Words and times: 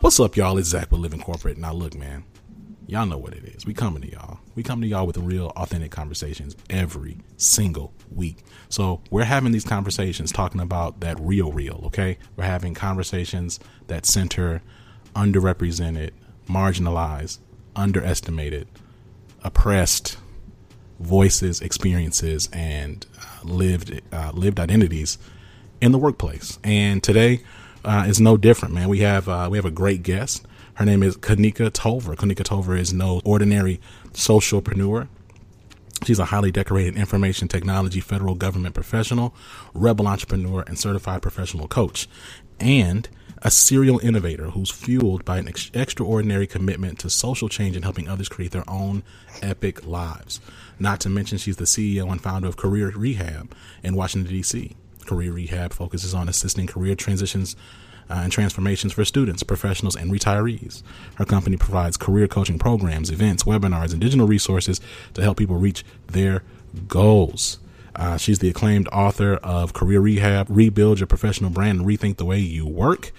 What's 0.00 0.18
up, 0.18 0.34
y'all? 0.34 0.56
It's 0.56 0.70
Zach 0.70 0.90
with 0.90 1.02
Living 1.02 1.20
Corporate. 1.20 1.58
Now, 1.58 1.74
look, 1.74 1.94
man, 1.94 2.24
y'all 2.86 3.04
know 3.04 3.18
what 3.18 3.34
it 3.34 3.44
is. 3.44 3.66
We 3.66 3.74
coming 3.74 4.00
to 4.00 4.10
y'all. 4.10 4.38
We 4.54 4.62
come 4.62 4.80
to 4.80 4.86
y'all 4.86 5.06
with 5.06 5.18
real, 5.18 5.52
authentic 5.56 5.90
conversations 5.90 6.56
every 6.70 7.18
single 7.36 7.92
week. 8.10 8.38
So 8.70 9.02
we're 9.10 9.24
having 9.24 9.52
these 9.52 9.66
conversations 9.66 10.32
talking 10.32 10.62
about 10.62 11.00
that 11.00 11.20
real, 11.20 11.52
real. 11.52 11.82
Okay, 11.84 12.16
we're 12.34 12.44
having 12.44 12.72
conversations 12.72 13.60
that 13.88 14.06
center 14.06 14.62
underrepresented, 15.14 16.12
marginalized, 16.48 17.40
underestimated, 17.76 18.68
oppressed 19.44 20.16
voices, 20.98 21.60
experiences, 21.60 22.48
and 22.54 23.04
uh, 23.20 23.40
lived 23.44 24.00
uh, 24.10 24.30
lived 24.32 24.60
identities 24.60 25.18
in 25.82 25.92
the 25.92 25.98
workplace. 25.98 26.58
And 26.64 27.02
today 27.02 27.42
uh, 27.84 28.04
is 28.06 28.20
no 28.20 28.36
different, 28.36 28.74
man. 28.74 28.88
We 28.88 29.00
have 29.00 29.28
uh, 29.28 29.48
we 29.50 29.58
have 29.58 29.64
a 29.64 29.70
great 29.70 30.02
guest. 30.02 30.46
Her 30.74 30.84
name 30.84 31.02
is 31.02 31.16
Kanika 31.16 31.70
Tolver. 31.70 32.14
Kanika 32.16 32.42
Tolver 32.42 32.78
is 32.78 32.92
no 32.92 33.20
ordinary 33.24 33.80
socialpreneur. 34.12 35.08
She's 36.04 36.18
a 36.18 36.26
highly 36.26 36.50
decorated 36.50 36.96
information 36.96 37.48
technology 37.48 38.00
federal 38.00 38.34
government 38.34 38.74
professional, 38.74 39.34
rebel 39.74 40.08
entrepreneur, 40.08 40.64
and 40.66 40.78
certified 40.78 41.20
professional 41.20 41.68
coach, 41.68 42.08
and 42.58 43.08
a 43.42 43.50
serial 43.50 43.98
innovator 44.00 44.50
who's 44.50 44.70
fueled 44.70 45.24
by 45.24 45.38
an 45.38 45.48
ex- 45.48 45.70
extraordinary 45.74 46.46
commitment 46.46 46.98
to 47.00 47.10
social 47.10 47.48
change 47.48 47.76
and 47.76 47.84
helping 47.84 48.08
others 48.08 48.28
create 48.28 48.52
their 48.52 48.68
own 48.68 49.02
epic 49.42 49.86
lives. 49.86 50.40
Not 50.78 51.00
to 51.00 51.08
mention, 51.08 51.38
she's 51.38 51.56
the 51.56 51.64
CEO 51.64 52.10
and 52.10 52.20
founder 52.20 52.48
of 52.48 52.56
Career 52.56 52.90
Rehab 52.94 53.54
in 53.82 53.94
Washington, 53.94 54.32
D.C. 54.32 54.76
Career 55.06 55.32
Rehab 55.32 55.72
focuses 55.72 56.14
on 56.14 56.28
assisting 56.28 56.66
career 56.66 56.94
transitions 56.94 57.56
uh, 58.08 58.20
and 58.24 58.32
transformations 58.32 58.92
for 58.92 59.04
students, 59.04 59.42
professionals, 59.42 59.96
and 59.96 60.10
retirees. 60.10 60.82
Her 61.14 61.24
company 61.24 61.56
provides 61.56 61.96
career 61.96 62.26
coaching 62.26 62.58
programs, 62.58 63.10
events, 63.10 63.44
webinars, 63.44 63.92
and 63.92 64.00
digital 64.00 64.26
resources 64.26 64.80
to 65.14 65.22
help 65.22 65.38
people 65.38 65.56
reach 65.56 65.84
their 66.08 66.42
goals. 66.88 67.58
Uh, 67.94 68.16
she's 68.16 68.38
the 68.38 68.48
acclaimed 68.48 68.88
author 68.88 69.34
of 69.34 69.72
Career 69.72 70.00
Rehab, 70.00 70.46
Rebuild 70.48 71.00
Your 71.00 71.06
Professional 71.06 71.50
Brand, 71.50 71.80
and 71.80 71.88
Rethink 71.88 72.16
the 72.16 72.24
Way 72.24 72.38
You 72.38 72.66
Work. 72.66 73.12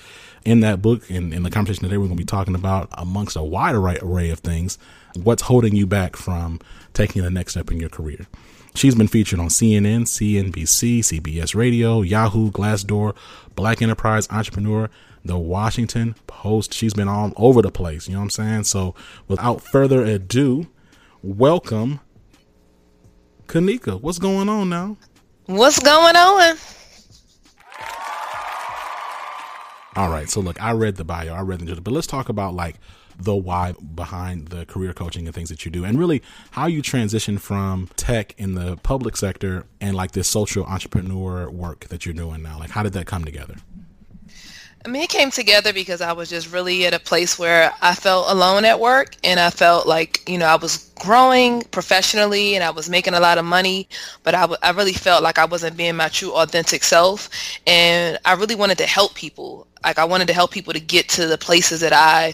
In 0.43 0.61
that 0.61 0.81
book, 0.81 1.09
in, 1.11 1.33
in 1.33 1.43
the 1.43 1.51
conversation 1.51 1.83
today, 1.83 1.97
we're 1.97 2.07
going 2.07 2.17
to 2.17 2.21
be 2.21 2.25
talking 2.25 2.55
about, 2.55 2.89
amongst 2.93 3.35
a 3.35 3.43
wide 3.43 3.75
array 3.75 4.29
of 4.31 4.39
things, 4.39 4.79
what's 5.15 5.43
holding 5.43 5.75
you 5.75 5.85
back 5.87 6.15
from 6.15 6.59
taking 6.93 7.21
the 7.21 7.29
next 7.29 7.53
step 7.53 7.71
in 7.71 7.79
your 7.79 7.89
career. 7.89 8.27
She's 8.73 8.95
been 8.95 9.07
featured 9.07 9.39
on 9.39 9.47
CNN, 9.47 10.03
CNBC, 10.03 10.99
CBS 10.99 11.55
Radio, 11.55 12.01
Yahoo, 12.01 12.51
Glassdoor, 12.51 13.15
Black 13.55 13.81
Enterprise 13.81 14.27
Entrepreneur, 14.31 14.89
The 15.25 15.37
Washington 15.37 16.15
Post. 16.27 16.73
She's 16.73 16.93
been 16.93 17.09
all 17.09 17.33
over 17.35 17.61
the 17.61 17.71
place. 17.71 18.07
You 18.07 18.13
know 18.13 18.19
what 18.19 18.25
I'm 18.25 18.29
saying? 18.29 18.63
So 18.63 18.95
without 19.27 19.61
further 19.61 20.03
ado, 20.05 20.67
welcome 21.21 21.99
Kanika. 23.47 23.99
What's 23.99 24.19
going 24.19 24.47
on 24.47 24.69
now? 24.69 24.95
What's 25.47 25.79
going 25.79 26.15
on? 26.15 26.57
All 29.97 30.09
right. 30.09 30.29
So 30.29 30.39
look, 30.39 30.61
I 30.63 30.71
read 30.71 30.95
the 30.95 31.03
bio, 31.03 31.33
I 31.33 31.41
read 31.41 31.59
the 31.59 31.81
but 31.81 31.91
let's 31.91 32.07
talk 32.07 32.29
about 32.29 32.53
like 32.53 32.77
the 33.17 33.35
why 33.35 33.73
behind 33.95 34.49
the 34.49 34.65
career 34.65 34.93
coaching 34.93 35.25
and 35.25 35.35
things 35.35 35.49
that 35.49 35.65
you 35.65 35.71
do 35.71 35.83
and 35.83 35.97
really 35.97 36.21
how 36.51 36.67
you 36.67 36.81
transition 36.81 37.37
from 37.37 37.89
tech 37.95 38.33
in 38.37 38.55
the 38.55 38.77
public 38.77 39.17
sector 39.17 39.65
and 39.79 39.95
like 39.95 40.11
this 40.11 40.27
social 40.27 40.65
entrepreneur 40.65 41.49
work 41.49 41.87
that 41.89 42.05
you're 42.05 42.13
doing 42.13 42.41
now 42.41 42.57
like 42.59 42.71
how 42.71 42.83
did 42.83 42.93
that 42.93 43.05
come 43.05 43.23
together 43.25 43.55
I 44.83 44.89
mean, 44.89 45.03
it 45.03 45.09
came 45.09 45.29
together 45.29 45.73
because 45.73 46.01
I 46.01 46.11
was 46.11 46.27
just 46.29 46.51
really 46.51 46.87
at 46.87 46.93
a 46.93 46.99
place 46.99 47.37
where 47.37 47.71
I 47.83 47.93
felt 47.93 48.31
alone 48.31 48.65
at 48.65 48.79
work 48.79 49.15
and 49.23 49.39
I 49.39 49.51
felt 49.51 49.85
like, 49.85 50.27
you 50.27 50.39
know, 50.39 50.47
I 50.47 50.55
was 50.55 50.89
growing 50.99 51.61
professionally 51.65 52.55
and 52.55 52.63
I 52.63 52.71
was 52.71 52.89
making 52.89 53.13
a 53.13 53.19
lot 53.19 53.37
of 53.37 53.45
money, 53.45 53.87
but 54.23 54.33
I, 54.33 54.41
w- 54.41 54.57
I 54.63 54.71
really 54.71 54.93
felt 54.93 55.21
like 55.21 55.37
I 55.37 55.45
wasn't 55.45 55.77
being 55.77 55.95
my 55.95 56.07
true 56.07 56.31
authentic 56.31 56.83
self. 56.83 57.29
And 57.67 58.17
I 58.25 58.33
really 58.33 58.55
wanted 58.55 58.79
to 58.79 58.87
help 58.87 59.13
people. 59.13 59.67
Like, 59.83 59.99
I 59.99 60.03
wanted 60.03 60.27
to 60.29 60.33
help 60.33 60.49
people 60.49 60.73
to 60.73 60.79
get 60.79 61.07
to 61.09 61.27
the 61.27 61.37
places 61.37 61.79
that 61.81 61.93
I 61.93 62.33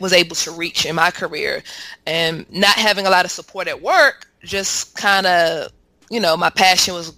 was 0.00 0.12
able 0.12 0.36
to 0.36 0.50
reach 0.50 0.86
in 0.86 0.94
my 0.94 1.10
career. 1.10 1.62
And 2.06 2.50
not 2.50 2.76
having 2.76 3.06
a 3.06 3.10
lot 3.10 3.24
of 3.24 3.30
support 3.30 3.68
at 3.68 3.82
work 3.82 4.28
just 4.42 4.94
kind 4.94 5.26
of 5.26 5.72
you 6.10 6.20
know 6.20 6.36
my 6.36 6.50
passion 6.50 6.94
was 6.94 7.14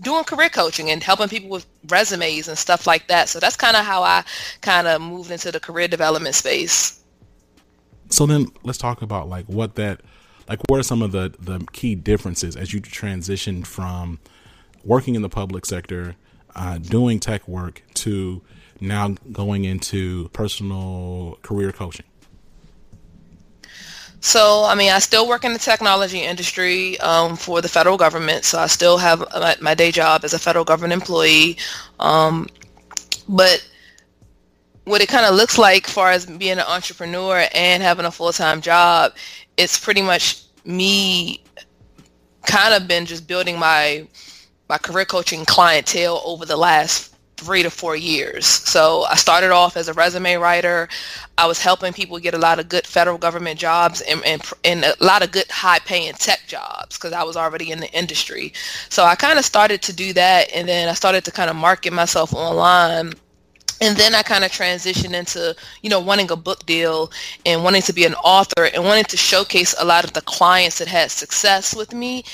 doing 0.00 0.24
career 0.24 0.48
coaching 0.48 0.90
and 0.90 1.02
helping 1.02 1.28
people 1.28 1.48
with 1.50 1.66
resumes 1.88 2.48
and 2.48 2.58
stuff 2.58 2.86
like 2.86 3.06
that. 3.08 3.28
So 3.28 3.38
that's 3.38 3.56
kind 3.56 3.76
of 3.76 3.84
how 3.84 4.02
i 4.02 4.24
kind 4.60 4.86
of 4.88 5.00
moved 5.00 5.30
into 5.30 5.52
the 5.52 5.60
career 5.60 5.86
development 5.86 6.34
space. 6.34 7.00
So 8.10 8.26
then 8.26 8.48
let's 8.64 8.78
talk 8.78 9.02
about 9.02 9.28
like 9.28 9.46
what 9.46 9.76
that 9.76 10.00
like 10.48 10.60
what 10.68 10.80
are 10.80 10.84
some 10.84 11.02
of 11.02 11.12
the 11.12 11.34
the 11.38 11.64
key 11.72 11.94
differences 11.94 12.56
as 12.56 12.72
you 12.72 12.80
transition 12.80 13.64
from 13.64 14.18
working 14.84 15.14
in 15.14 15.22
the 15.22 15.28
public 15.28 15.64
sector 15.64 16.16
uh, 16.54 16.78
doing 16.78 17.18
tech 17.18 17.46
work 17.48 17.82
to 17.94 18.42
now 18.84 19.14
going 19.32 19.64
into 19.64 20.28
personal 20.28 21.38
career 21.42 21.72
coaching? 21.72 22.06
So, 24.20 24.64
I 24.64 24.74
mean, 24.74 24.90
I 24.90 25.00
still 25.00 25.28
work 25.28 25.44
in 25.44 25.52
the 25.52 25.58
technology 25.58 26.20
industry 26.20 26.98
um, 27.00 27.36
for 27.36 27.60
the 27.60 27.68
federal 27.68 27.98
government. 27.98 28.46
So 28.46 28.58
I 28.58 28.68
still 28.68 28.96
have 28.96 29.22
my, 29.34 29.54
my 29.60 29.74
day 29.74 29.90
job 29.90 30.24
as 30.24 30.32
a 30.32 30.38
federal 30.38 30.64
government 30.64 30.94
employee. 30.94 31.58
Um, 32.00 32.48
but 33.28 33.68
what 34.84 35.02
it 35.02 35.08
kind 35.08 35.26
of 35.26 35.34
looks 35.34 35.58
like, 35.58 35.86
far 35.86 36.10
as 36.10 36.24
being 36.24 36.52
an 36.52 36.60
entrepreneur 36.60 37.46
and 37.54 37.82
having 37.82 38.06
a 38.06 38.10
full 38.10 38.32
time 38.32 38.62
job, 38.62 39.12
it's 39.58 39.78
pretty 39.78 40.00
much 40.00 40.42
me 40.64 41.42
kind 42.46 42.74
of 42.74 42.88
been 42.88 43.06
just 43.06 43.26
building 43.26 43.58
my 43.58 44.06
my 44.68 44.78
career 44.78 45.04
coaching 45.04 45.44
clientele 45.44 46.22
over 46.24 46.46
the 46.46 46.56
last 46.56 47.13
three 47.36 47.62
to 47.62 47.70
four 47.70 47.96
years. 47.96 48.46
So 48.46 49.04
I 49.04 49.16
started 49.16 49.50
off 49.50 49.76
as 49.76 49.88
a 49.88 49.92
resume 49.92 50.34
writer. 50.34 50.88
I 51.36 51.46
was 51.46 51.60
helping 51.60 51.92
people 51.92 52.18
get 52.18 52.34
a 52.34 52.38
lot 52.38 52.58
of 52.58 52.68
good 52.68 52.86
federal 52.86 53.18
government 53.18 53.58
jobs 53.58 54.00
and, 54.02 54.22
and, 54.24 54.42
and 54.64 54.84
a 54.84 54.94
lot 55.00 55.22
of 55.22 55.32
good 55.32 55.50
high 55.50 55.80
paying 55.80 56.12
tech 56.14 56.42
jobs 56.46 56.96
because 56.96 57.12
I 57.12 57.22
was 57.24 57.36
already 57.36 57.70
in 57.70 57.80
the 57.80 57.90
industry. 57.92 58.52
So 58.88 59.04
I 59.04 59.14
kind 59.16 59.38
of 59.38 59.44
started 59.44 59.82
to 59.82 59.92
do 59.92 60.12
that 60.12 60.50
and 60.54 60.68
then 60.68 60.88
I 60.88 60.94
started 60.94 61.24
to 61.24 61.32
kind 61.32 61.50
of 61.50 61.56
market 61.56 61.92
myself 61.92 62.32
online 62.32 63.14
and 63.80 63.96
then 63.96 64.14
I 64.14 64.22
kind 64.22 64.44
of 64.44 64.52
transitioned 64.52 65.14
into, 65.14 65.54
you 65.82 65.90
know, 65.90 66.00
wanting 66.00 66.30
a 66.30 66.36
book 66.36 66.64
deal 66.64 67.10
and 67.44 67.64
wanting 67.64 67.82
to 67.82 67.92
be 67.92 68.04
an 68.04 68.14
author 68.14 68.66
and 68.72 68.84
wanting 68.84 69.04
to 69.04 69.16
showcase 69.16 69.74
a 69.78 69.84
lot 69.84 70.04
of 70.04 70.12
the 70.12 70.22
clients 70.22 70.78
that 70.78 70.88
had 70.88 71.10
success 71.10 71.74
with 71.74 71.92
me 71.92 72.24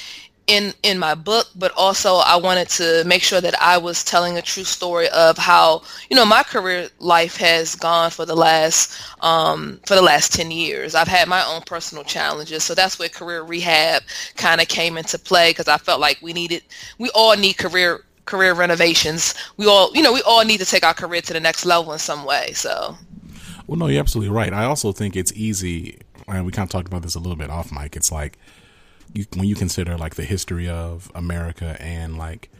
in 0.46 0.72
in 0.82 0.98
my 0.98 1.14
book 1.14 1.46
but 1.54 1.70
also 1.76 2.16
i 2.16 2.34
wanted 2.34 2.68
to 2.68 3.04
make 3.06 3.22
sure 3.22 3.40
that 3.40 3.54
i 3.60 3.76
was 3.78 4.02
telling 4.02 4.36
a 4.36 4.42
true 4.42 4.64
story 4.64 5.08
of 5.10 5.38
how 5.38 5.82
you 6.08 6.16
know 6.16 6.24
my 6.24 6.42
career 6.42 6.88
life 6.98 7.36
has 7.36 7.74
gone 7.74 8.10
for 8.10 8.26
the 8.26 8.34
last 8.34 9.00
um, 9.22 9.78
for 9.86 9.94
the 9.94 10.02
last 10.02 10.32
10 10.32 10.50
years. 10.50 10.94
I've 10.94 11.06
had 11.06 11.28
my 11.28 11.44
own 11.44 11.62
personal 11.62 12.04
challenges 12.04 12.64
so 12.64 12.74
that's 12.74 12.98
where 12.98 13.08
career 13.08 13.42
rehab 13.42 14.02
kind 14.36 14.60
of 14.60 14.68
came 14.68 14.96
into 14.96 15.18
play 15.18 15.50
because 15.50 15.68
i 15.68 15.76
felt 15.76 16.00
like 16.00 16.18
we 16.22 16.32
needed 16.32 16.62
we 16.98 17.10
all 17.10 17.36
need 17.36 17.58
career 17.58 18.02
career 18.30 18.54
renovations. 18.54 19.34
We 19.56 19.66
all 19.66 19.94
you 19.94 20.02
know 20.02 20.12
we 20.12 20.22
all 20.22 20.44
need 20.44 20.58
to 20.58 20.66
take 20.66 20.84
our 20.84 20.94
career 20.94 21.20
to 21.22 21.32
the 21.32 21.40
next 21.40 21.66
level 21.66 21.92
in 21.92 21.98
some 21.98 22.24
way 22.24 22.52
so. 22.52 22.96
Well 23.66 23.76
no 23.76 23.88
you're 23.88 24.00
absolutely 24.00 24.34
right. 24.34 24.52
I 24.52 24.64
also 24.64 24.92
think 24.92 25.16
it's 25.16 25.32
easy 25.34 25.98
and 26.28 26.46
we 26.46 26.52
kind 26.52 26.66
of 26.66 26.70
talked 26.70 26.86
about 26.86 27.02
this 27.02 27.14
a 27.14 27.18
little 27.18 27.36
bit 27.36 27.50
off 27.50 27.72
mic. 27.72 27.96
It's 27.96 28.12
like 28.12 28.38
you, 29.14 29.24
when 29.34 29.46
you 29.46 29.54
consider 29.54 29.96
like 29.96 30.14
the 30.14 30.24
history 30.24 30.68
of 30.68 31.10
America 31.14 31.76
and 31.80 32.16
like 32.18 32.50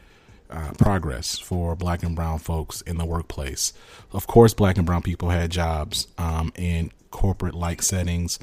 uh, 0.50 0.73
progress 0.79 1.38
for 1.38 1.76
black 1.76 2.02
and 2.02 2.17
brown 2.17 2.38
folks 2.38 2.81
in 2.82 2.99
the 2.99 3.05
workplace. 3.05 3.73
Of 4.12 4.26
course, 4.26 4.52
black 4.55 4.76
and 4.76 4.87
brown 4.87 5.02
people 5.02 5.31
had 5.31 5.50
jobs 5.50 6.08
um, 6.19 6.52
in 6.56 6.91
corporate 7.11 7.55
like 7.55 7.82
settings 7.82 8.38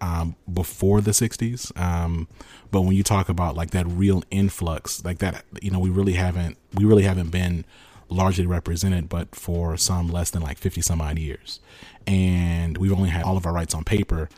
um, 0.00 0.36
before 0.52 1.00
the 1.00 1.10
60s. 1.10 1.76
Um, 1.78 2.28
but 2.70 2.82
when 2.82 2.94
you 2.94 3.02
talk 3.02 3.28
about 3.28 3.56
like 3.56 3.70
that 3.70 3.86
real 3.88 4.22
influx, 4.30 5.04
like 5.04 5.18
that, 5.18 5.44
you 5.60 5.70
know, 5.70 5.80
we 5.80 5.90
really 5.90 6.12
haven't, 6.12 6.56
we 6.74 6.84
really 6.84 7.02
haven't 7.02 7.30
been 7.30 7.64
largely 8.08 8.46
represented, 8.46 9.08
but 9.08 9.34
for 9.34 9.76
some 9.76 10.08
less 10.08 10.30
than 10.30 10.42
like 10.42 10.58
50 10.58 10.80
some 10.80 11.00
odd 11.00 11.18
years. 11.18 11.60
And 12.06 12.78
we've 12.78 12.92
only 12.92 13.10
had 13.10 13.24
all 13.24 13.36
of 13.36 13.44
our 13.44 13.52
rights 13.52 13.74
on 13.74 13.84
paper 13.84 14.28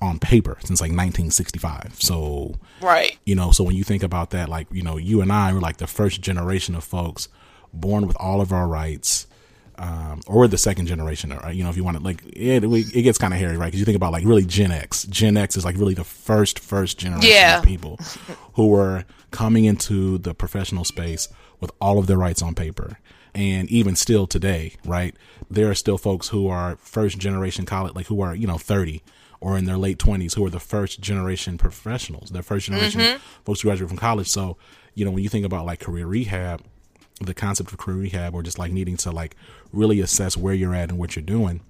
on 0.00 0.18
paper 0.18 0.56
since 0.60 0.80
like 0.80 0.90
1965. 0.90 1.96
So, 1.98 2.54
right. 2.80 3.18
You 3.24 3.34
know, 3.34 3.50
so 3.52 3.64
when 3.64 3.76
you 3.76 3.84
think 3.84 4.02
about 4.02 4.30
that, 4.30 4.48
like, 4.48 4.66
you 4.72 4.82
know, 4.82 4.96
you 4.96 5.20
and 5.20 5.32
I 5.32 5.52
were 5.52 5.60
like 5.60 5.76
the 5.76 5.86
first 5.86 6.20
generation 6.20 6.74
of 6.74 6.84
folks 6.84 7.28
born 7.72 8.06
with 8.06 8.16
all 8.18 8.40
of 8.40 8.52
our 8.52 8.66
rights. 8.66 9.26
Um, 9.78 10.20
or 10.26 10.46
the 10.46 10.58
second 10.58 10.88
generation, 10.88 11.32
or 11.32 11.50
you 11.52 11.64
know, 11.64 11.70
if 11.70 11.76
you 11.78 11.82
want 11.82 11.96
to, 11.96 12.02
like, 12.02 12.22
it, 12.26 12.62
it 12.62 13.00
gets 13.00 13.16
kind 13.16 13.32
of 13.32 13.40
hairy, 13.40 13.56
right? 13.56 13.68
Because 13.68 13.78
you 13.78 13.86
think 13.86 13.96
about 13.96 14.12
like 14.12 14.26
really 14.26 14.44
Gen 14.44 14.70
X. 14.70 15.04
Gen 15.04 15.38
X 15.38 15.56
is 15.56 15.64
like 15.64 15.78
really 15.78 15.94
the 15.94 16.04
first 16.04 16.58
first 16.58 16.98
generation 16.98 17.30
yeah. 17.30 17.60
of 17.60 17.64
people 17.64 17.98
who 18.56 18.66
were 18.66 19.06
coming 19.30 19.64
into 19.64 20.18
the 20.18 20.34
professional 20.34 20.84
space 20.84 21.30
with 21.60 21.70
all 21.80 21.98
of 21.98 22.08
their 22.08 22.18
rights 22.18 22.42
on 22.42 22.54
paper. 22.54 22.98
And 23.34 23.70
even 23.70 23.96
still 23.96 24.26
today, 24.26 24.74
right? 24.84 25.14
There 25.50 25.70
are 25.70 25.74
still 25.74 25.96
folks 25.96 26.28
who 26.28 26.48
are 26.48 26.76
first 26.76 27.16
generation 27.18 27.64
college, 27.64 27.94
like 27.94 28.08
who 28.08 28.20
are 28.20 28.34
you 28.34 28.46
know 28.46 28.58
thirty, 28.58 29.02
or 29.40 29.56
in 29.56 29.64
their 29.64 29.76
late 29.76 29.98
20s 29.98 30.34
who 30.34 30.44
are 30.44 30.50
the 30.50 30.60
first 30.60 31.00
generation 31.00 31.56
professionals, 31.56 32.30
their 32.30 32.42
first 32.42 32.66
generation 32.66 33.00
mm-hmm. 33.00 33.18
folks 33.44 33.60
who 33.60 33.68
graduate 33.68 33.88
from 33.88 33.98
college. 33.98 34.28
So, 34.28 34.56
you 34.94 35.04
know, 35.04 35.10
when 35.10 35.22
you 35.22 35.28
think 35.28 35.46
about 35.46 35.66
like 35.66 35.80
career 35.80 36.06
rehab, 36.06 36.62
the 37.20 37.34
concept 37.34 37.72
of 37.72 37.78
career 37.78 37.98
rehab 37.98 38.34
or 38.34 38.42
just 38.42 38.58
like 38.58 38.72
needing 38.72 38.96
to 38.98 39.10
like 39.10 39.36
really 39.72 40.00
assess 40.00 40.36
where 40.36 40.54
you're 40.54 40.74
at 40.74 40.90
and 40.90 40.98
what 40.98 41.16
you're 41.16 41.22
doing, 41.22 41.60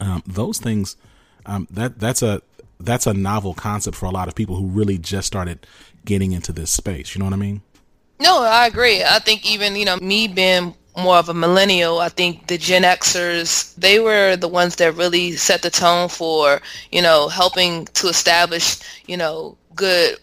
um, 0.00 0.22
those 0.26 0.58
things, 0.58 0.96
um, 1.46 1.68
that 1.70 1.98
that's 1.98 2.22
a 2.22 2.42
that's 2.80 3.06
a 3.06 3.14
novel 3.14 3.54
concept 3.54 3.96
for 3.96 4.06
a 4.06 4.10
lot 4.10 4.28
of 4.28 4.34
people 4.34 4.56
who 4.56 4.66
really 4.66 4.98
just 4.98 5.26
started 5.26 5.66
getting 6.04 6.32
into 6.32 6.52
this 6.52 6.70
space. 6.70 7.14
You 7.14 7.20
know 7.20 7.26
what 7.26 7.34
I 7.34 7.36
mean? 7.36 7.62
No, 8.18 8.42
I 8.42 8.66
agree. 8.66 9.02
I 9.02 9.18
think 9.18 9.50
even, 9.50 9.76
you 9.76 9.84
know, 9.84 9.96
me 9.96 10.28
being 10.28 10.74
more 11.00 11.16
of 11.16 11.28
a 11.28 11.34
millennial. 11.34 11.98
I 12.00 12.08
think 12.08 12.46
the 12.48 12.58
Gen 12.58 12.82
Xers, 12.82 13.74
they 13.76 13.98
were 14.00 14.36
the 14.36 14.48
ones 14.48 14.76
that 14.76 14.94
really 14.96 15.32
set 15.32 15.62
the 15.62 15.70
tone 15.70 16.08
for, 16.08 16.60
you 16.92 17.02
know, 17.02 17.28
helping 17.28 17.86
to 17.86 18.08
establish, 18.08 18.78
you 19.06 19.16
know, 19.16 19.56
good 19.74 20.18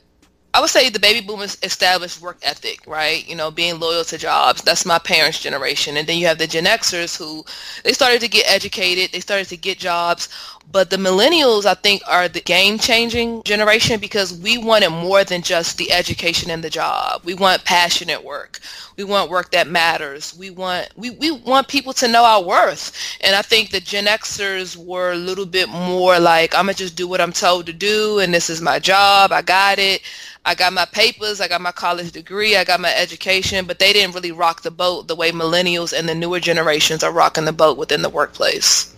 I 0.53 0.59
would 0.59 0.71
say 0.71 0.89
the 0.89 0.99
baby 0.99 1.25
boomers 1.25 1.57
established 1.61 2.19
work 2.21 2.39
ethic, 2.41 2.79
right? 2.87 3.27
You 3.29 3.35
know, 3.35 3.51
being 3.51 3.79
loyal 3.79 4.03
to 4.05 4.17
jobs. 4.17 4.63
That's 4.63 4.85
my 4.85 4.97
parents' 4.97 5.39
generation. 5.39 5.97
And 5.97 6.07
then 6.07 6.17
you 6.17 6.25
have 6.25 6.39
the 6.39 6.47
Gen 6.47 6.65
Xers 6.65 7.15
who 7.17 7.45
they 7.83 7.93
started 7.93 8.21
to 8.21 8.27
get 8.27 8.49
educated, 8.49 9.11
they 9.11 9.19
started 9.19 9.47
to 9.49 9.57
get 9.57 9.77
jobs. 9.77 10.29
But 10.69 10.89
the 10.89 10.97
millennials, 10.97 11.65
I 11.65 11.75
think, 11.75 12.01
are 12.07 12.27
the 12.27 12.41
game 12.41 12.77
changing 12.77 13.41
generation 13.43 14.01
because 14.01 14.33
we 14.33 14.57
wanted 14.57 14.89
more 14.89 15.23
than 15.23 15.41
just 15.41 15.77
the 15.77 15.93
education 15.93 16.51
and 16.51 16.61
the 16.61 16.69
job. 16.69 17.21
We 17.23 17.35
want 17.35 17.63
passionate 17.63 18.23
work. 18.23 18.59
We 18.97 19.05
want 19.05 19.29
work 19.29 19.51
that 19.51 19.67
matters. 19.67 20.35
We 20.37 20.49
want 20.49 20.89
we, 20.97 21.11
we 21.11 21.31
want 21.31 21.69
people 21.69 21.93
to 21.93 22.07
know 22.07 22.25
our 22.25 22.43
worth. 22.43 22.91
And 23.21 23.33
I 23.35 23.43
think 23.43 23.69
the 23.69 23.79
Gen 23.79 24.07
Xers 24.07 24.75
were 24.75 25.13
a 25.13 25.15
little 25.15 25.45
bit 25.45 25.69
more 25.69 26.19
like, 26.19 26.53
I'm 26.53 26.65
gonna 26.65 26.73
just 26.73 26.97
do 26.97 27.07
what 27.07 27.21
I'm 27.21 27.31
told 27.31 27.65
to 27.67 27.73
do 27.73 28.19
and 28.19 28.33
this 28.33 28.49
is 28.49 28.61
my 28.61 28.79
job. 28.79 29.31
I 29.31 29.43
got 29.43 29.79
it. 29.79 30.01
I 30.43 30.55
got 30.55 30.73
my 30.73 30.85
papers, 30.85 31.41
I 31.41 31.47
got 31.47 31.61
my 31.61 31.73
college 31.73 32.11
degree, 32.11 32.55
I 32.55 32.63
got 32.63 32.79
my 32.79 32.95
education, 32.95 33.65
but 33.65 33.79
they 33.79 33.91
didn't 33.91 34.15
really 34.15 34.31
rock 34.31 34.61
the 34.61 34.71
boat 34.71 35.07
the 35.07 35.15
way 35.15 35.31
millennials 35.31 35.97
and 35.97 36.07
the 36.07 36.15
newer 36.15 36.39
generations 36.39 37.03
are 37.03 37.11
rocking 37.11 37.45
the 37.45 37.51
boat 37.51 37.77
within 37.77 38.01
the 38.01 38.09
workplace. 38.09 38.95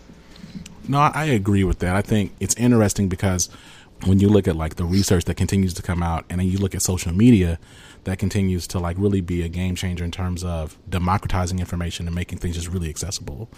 No, 0.89 0.97
I 0.97 1.25
agree 1.25 1.63
with 1.63 1.79
that. 1.79 1.95
I 1.95 2.01
think 2.01 2.33
it's 2.39 2.55
interesting 2.55 3.09
because 3.09 3.47
when 4.05 4.19
you 4.19 4.27
look 4.27 4.47
at 4.47 4.55
like 4.55 4.77
the 4.77 4.85
research 4.85 5.25
that 5.25 5.37
continues 5.37 5.75
to 5.75 5.83
come 5.83 6.01
out 6.01 6.25
and 6.31 6.39
then 6.39 6.47
you 6.47 6.57
look 6.57 6.73
at 6.73 6.81
social 6.81 7.13
media 7.13 7.59
that 8.05 8.17
continues 8.17 8.65
to 8.65 8.79
like 8.79 8.97
really 8.97 9.21
be 9.21 9.43
a 9.43 9.49
game 9.49 9.75
changer 9.75 10.03
in 10.03 10.09
terms 10.09 10.43
of 10.43 10.79
democratizing 10.89 11.59
information 11.59 12.07
and 12.07 12.15
making 12.15 12.39
things 12.39 12.55
just 12.55 12.69
really 12.69 12.89
accessible. 12.89 13.51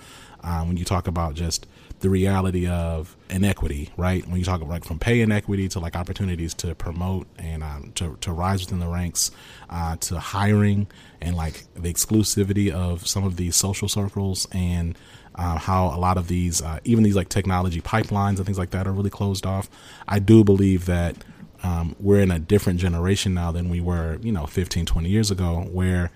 Um, 0.44 0.68
when 0.68 0.78
you 0.78 0.84
talk 0.84 1.08
about 1.08 1.36
just 1.36 1.68
the 2.02 2.10
reality 2.10 2.68
of 2.68 3.16
inequity, 3.30 3.92
right? 3.96 4.28
When 4.28 4.38
you 4.38 4.44
talk 4.44 4.60
about 4.60 4.72
like 4.72 4.84
from 4.84 5.00
pay 5.00 5.22
inequity 5.22 5.70
to 5.70 5.80
like 5.80 5.96
opportunities 5.96 6.54
to 6.56 6.76
promote 6.76 7.28
and 7.38 7.64
um, 7.64 7.94
to, 7.96 8.18
to 8.20 8.34
rise 8.34 8.60
within 8.60 8.80
the 8.80 8.88
ranks, 8.88 9.32
uh, 9.70 9.96
to 9.98 10.20
hiring 10.20 10.88
and 11.22 11.38
like 11.38 11.64
the 11.76 11.94
exclusivity 11.94 12.72
of 12.72 13.08
some 13.08 13.24
of 13.24 13.38
these 13.38 13.56
social 13.56 13.88
circles 13.88 14.48
and 14.52 14.98
uh, 15.36 15.58
how 15.58 15.88
a 15.88 15.98
lot 15.98 16.18
of 16.18 16.28
these, 16.28 16.62
uh, 16.62 16.80
even 16.84 17.04
these 17.04 17.16
like 17.16 17.30
technology 17.30 17.82
pipelines 17.82 18.38
and 18.38 18.46
things 18.46 18.58
like 18.58 18.72
that 18.72 18.88
are 18.88 18.92
really 18.92 19.10
closed 19.10 19.46
off. 19.46 19.70
I 20.08 20.20
do 20.20 20.44
believe 20.44 20.86
that 20.86 21.16
um, 21.64 21.96
we're 22.00 22.22
in 22.22 22.32
a 22.32 22.40
different 22.40 22.80
generation 22.80 23.34
now 23.34 23.52
than 23.52 23.70
we 23.70 23.82
were, 23.82 24.18
you 24.22 24.32
know, 24.32 24.46
15, 24.46 24.86
20 24.86 25.10
years 25.10 25.32
ago, 25.32 25.68
where 25.72 26.12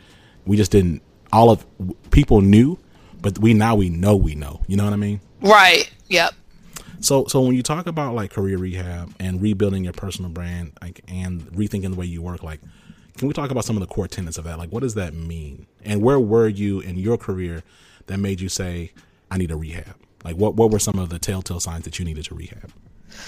we 0.45 0.57
just 0.57 0.71
didn't, 0.71 1.01
all 1.31 1.49
of 1.49 1.65
people 2.11 2.41
knew, 2.41 2.79
but 3.21 3.39
we 3.39 3.53
now 3.53 3.75
we 3.75 3.89
know 3.89 4.15
we 4.15 4.35
know. 4.35 4.61
You 4.67 4.77
know 4.77 4.83
what 4.83 4.93
I 4.93 4.97
mean? 4.97 5.21
Right. 5.41 5.89
Yep. 6.07 6.33
So 6.99 7.25
so 7.27 7.41
when 7.41 7.55
you 7.55 7.63
talk 7.63 7.87
about 7.87 8.15
like 8.15 8.31
career 8.31 8.57
rehab 8.57 9.13
and 9.19 9.41
rebuilding 9.41 9.83
your 9.83 9.93
personal 9.93 10.31
brand, 10.31 10.73
like 10.81 11.01
and 11.07 11.41
rethinking 11.51 11.91
the 11.91 11.95
way 11.95 12.05
you 12.05 12.21
work, 12.21 12.43
like 12.43 12.61
can 13.17 13.27
we 13.27 13.33
talk 13.33 13.51
about 13.51 13.63
some 13.65 13.75
of 13.77 13.81
the 13.81 13.87
core 13.87 14.07
tenets 14.07 14.37
of 14.37 14.43
that? 14.45 14.57
Like 14.57 14.71
what 14.71 14.81
does 14.81 14.95
that 14.95 15.13
mean? 15.13 15.67
And 15.83 16.01
where 16.01 16.19
were 16.19 16.47
you 16.47 16.79
in 16.79 16.97
your 16.97 17.17
career 17.17 17.63
that 18.07 18.19
made 18.19 18.41
you 18.41 18.49
say, 18.49 18.91
I 19.31 19.37
need 19.37 19.51
a 19.51 19.55
rehab? 19.55 19.95
Like 20.23 20.35
what 20.35 20.55
what 20.55 20.71
were 20.71 20.79
some 20.79 20.97
of 20.97 21.09
the 21.09 21.19
telltale 21.19 21.59
signs 21.59 21.85
that 21.85 21.99
you 21.99 22.05
needed 22.05 22.25
to 22.25 22.35
rehab? 22.35 22.71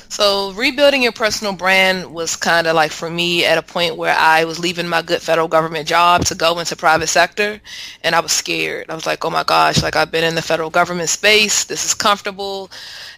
So 0.10 0.52
rebuilding 0.54 1.04
your 1.04 1.12
personal 1.12 1.54
brand 1.54 2.14
was 2.14 2.36
kind 2.36 2.68
of 2.68 2.76
like 2.76 2.92
for 2.92 3.10
me 3.10 3.46
at 3.46 3.58
a 3.58 3.62
point 3.62 3.98
where 3.98 4.16
I 4.18 4.46
was 4.46 4.60
leaving 4.60 4.88
my 4.88 5.02
good 5.02 5.22
federal 5.22 5.48
government 5.48 5.88
job 5.88 6.26
to 6.26 6.36
go 6.36 6.60
into 6.60 6.76
private 6.76 7.08
sector 7.08 7.62
and 8.04 8.16
I 8.16 8.20
was 8.20 8.32
scared. 8.32 8.90
I 8.90 8.96
was 8.96 9.06
like, 9.06 9.24
oh 9.26 9.30
my 9.30 9.44
gosh, 9.44 9.82
like 9.84 9.96
I've 9.96 10.12
been 10.12 10.24
in 10.24 10.36
the 10.36 10.42
federal 10.42 10.70
government 10.70 11.10
space. 11.10 11.66
This 11.66 11.86
is 11.86 11.94
comfortable. 11.94 12.72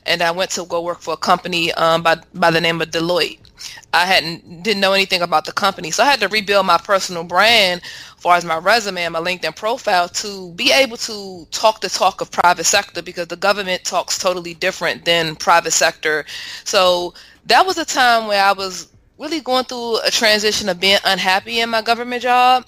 And 0.05 0.21
I 0.21 0.31
went 0.31 0.51
to 0.51 0.65
go 0.65 0.81
work 0.81 1.01
for 1.01 1.13
a 1.13 1.17
company 1.17 1.71
um, 1.73 2.01
by, 2.01 2.17
by 2.33 2.51
the 2.51 2.61
name 2.61 2.81
of 2.81 2.89
Deloitte. 2.89 3.39
I 3.93 4.05
hadn't 4.05 4.63
didn't 4.63 4.81
know 4.81 4.93
anything 4.93 5.21
about 5.21 5.45
the 5.45 5.51
company, 5.51 5.91
so 5.91 6.03
I 6.03 6.07
had 6.07 6.19
to 6.21 6.27
rebuild 6.27 6.65
my 6.65 6.77
personal 6.77 7.23
brand, 7.23 7.81
as 7.83 8.21
far 8.21 8.35
as 8.35 8.45
my 8.45 8.57
resume 8.57 9.03
and 9.03 9.13
my 9.13 9.19
LinkedIn 9.19 9.55
profile, 9.55 10.07
to 10.09 10.51
be 10.53 10.71
able 10.71 10.97
to 10.97 11.47
talk 11.51 11.81
the 11.81 11.89
talk 11.89 12.21
of 12.21 12.31
private 12.31 12.65
sector 12.65 13.01
because 13.01 13.27
the 13.27 13.35
government 13.35 13.83
talks 13.83 14.17
totally 14.19 14.53
different 14.53 15.05
than 15.05 15.35
private 15.35 15.71
sector. 15.71 16.25
So 16.65 17.13
that 17.45 17.65
was 17.65 17.77
a 17.77 17.85
time 17.85 18.27
where 18.27 18.43
I 18.43 18.51
was 18.53 18.89
really 19.17 19.41
going 19.41 19.65
through 19.65 19.99
a 20.05 20.11
transition 20.11 20.69
of 20.69 20.79
being 20.79 20.99
unhappy 21.05 21.59
in 21.59 21.69
my 21.69 21.81
government 21.81 22.21
job 22.21 22.65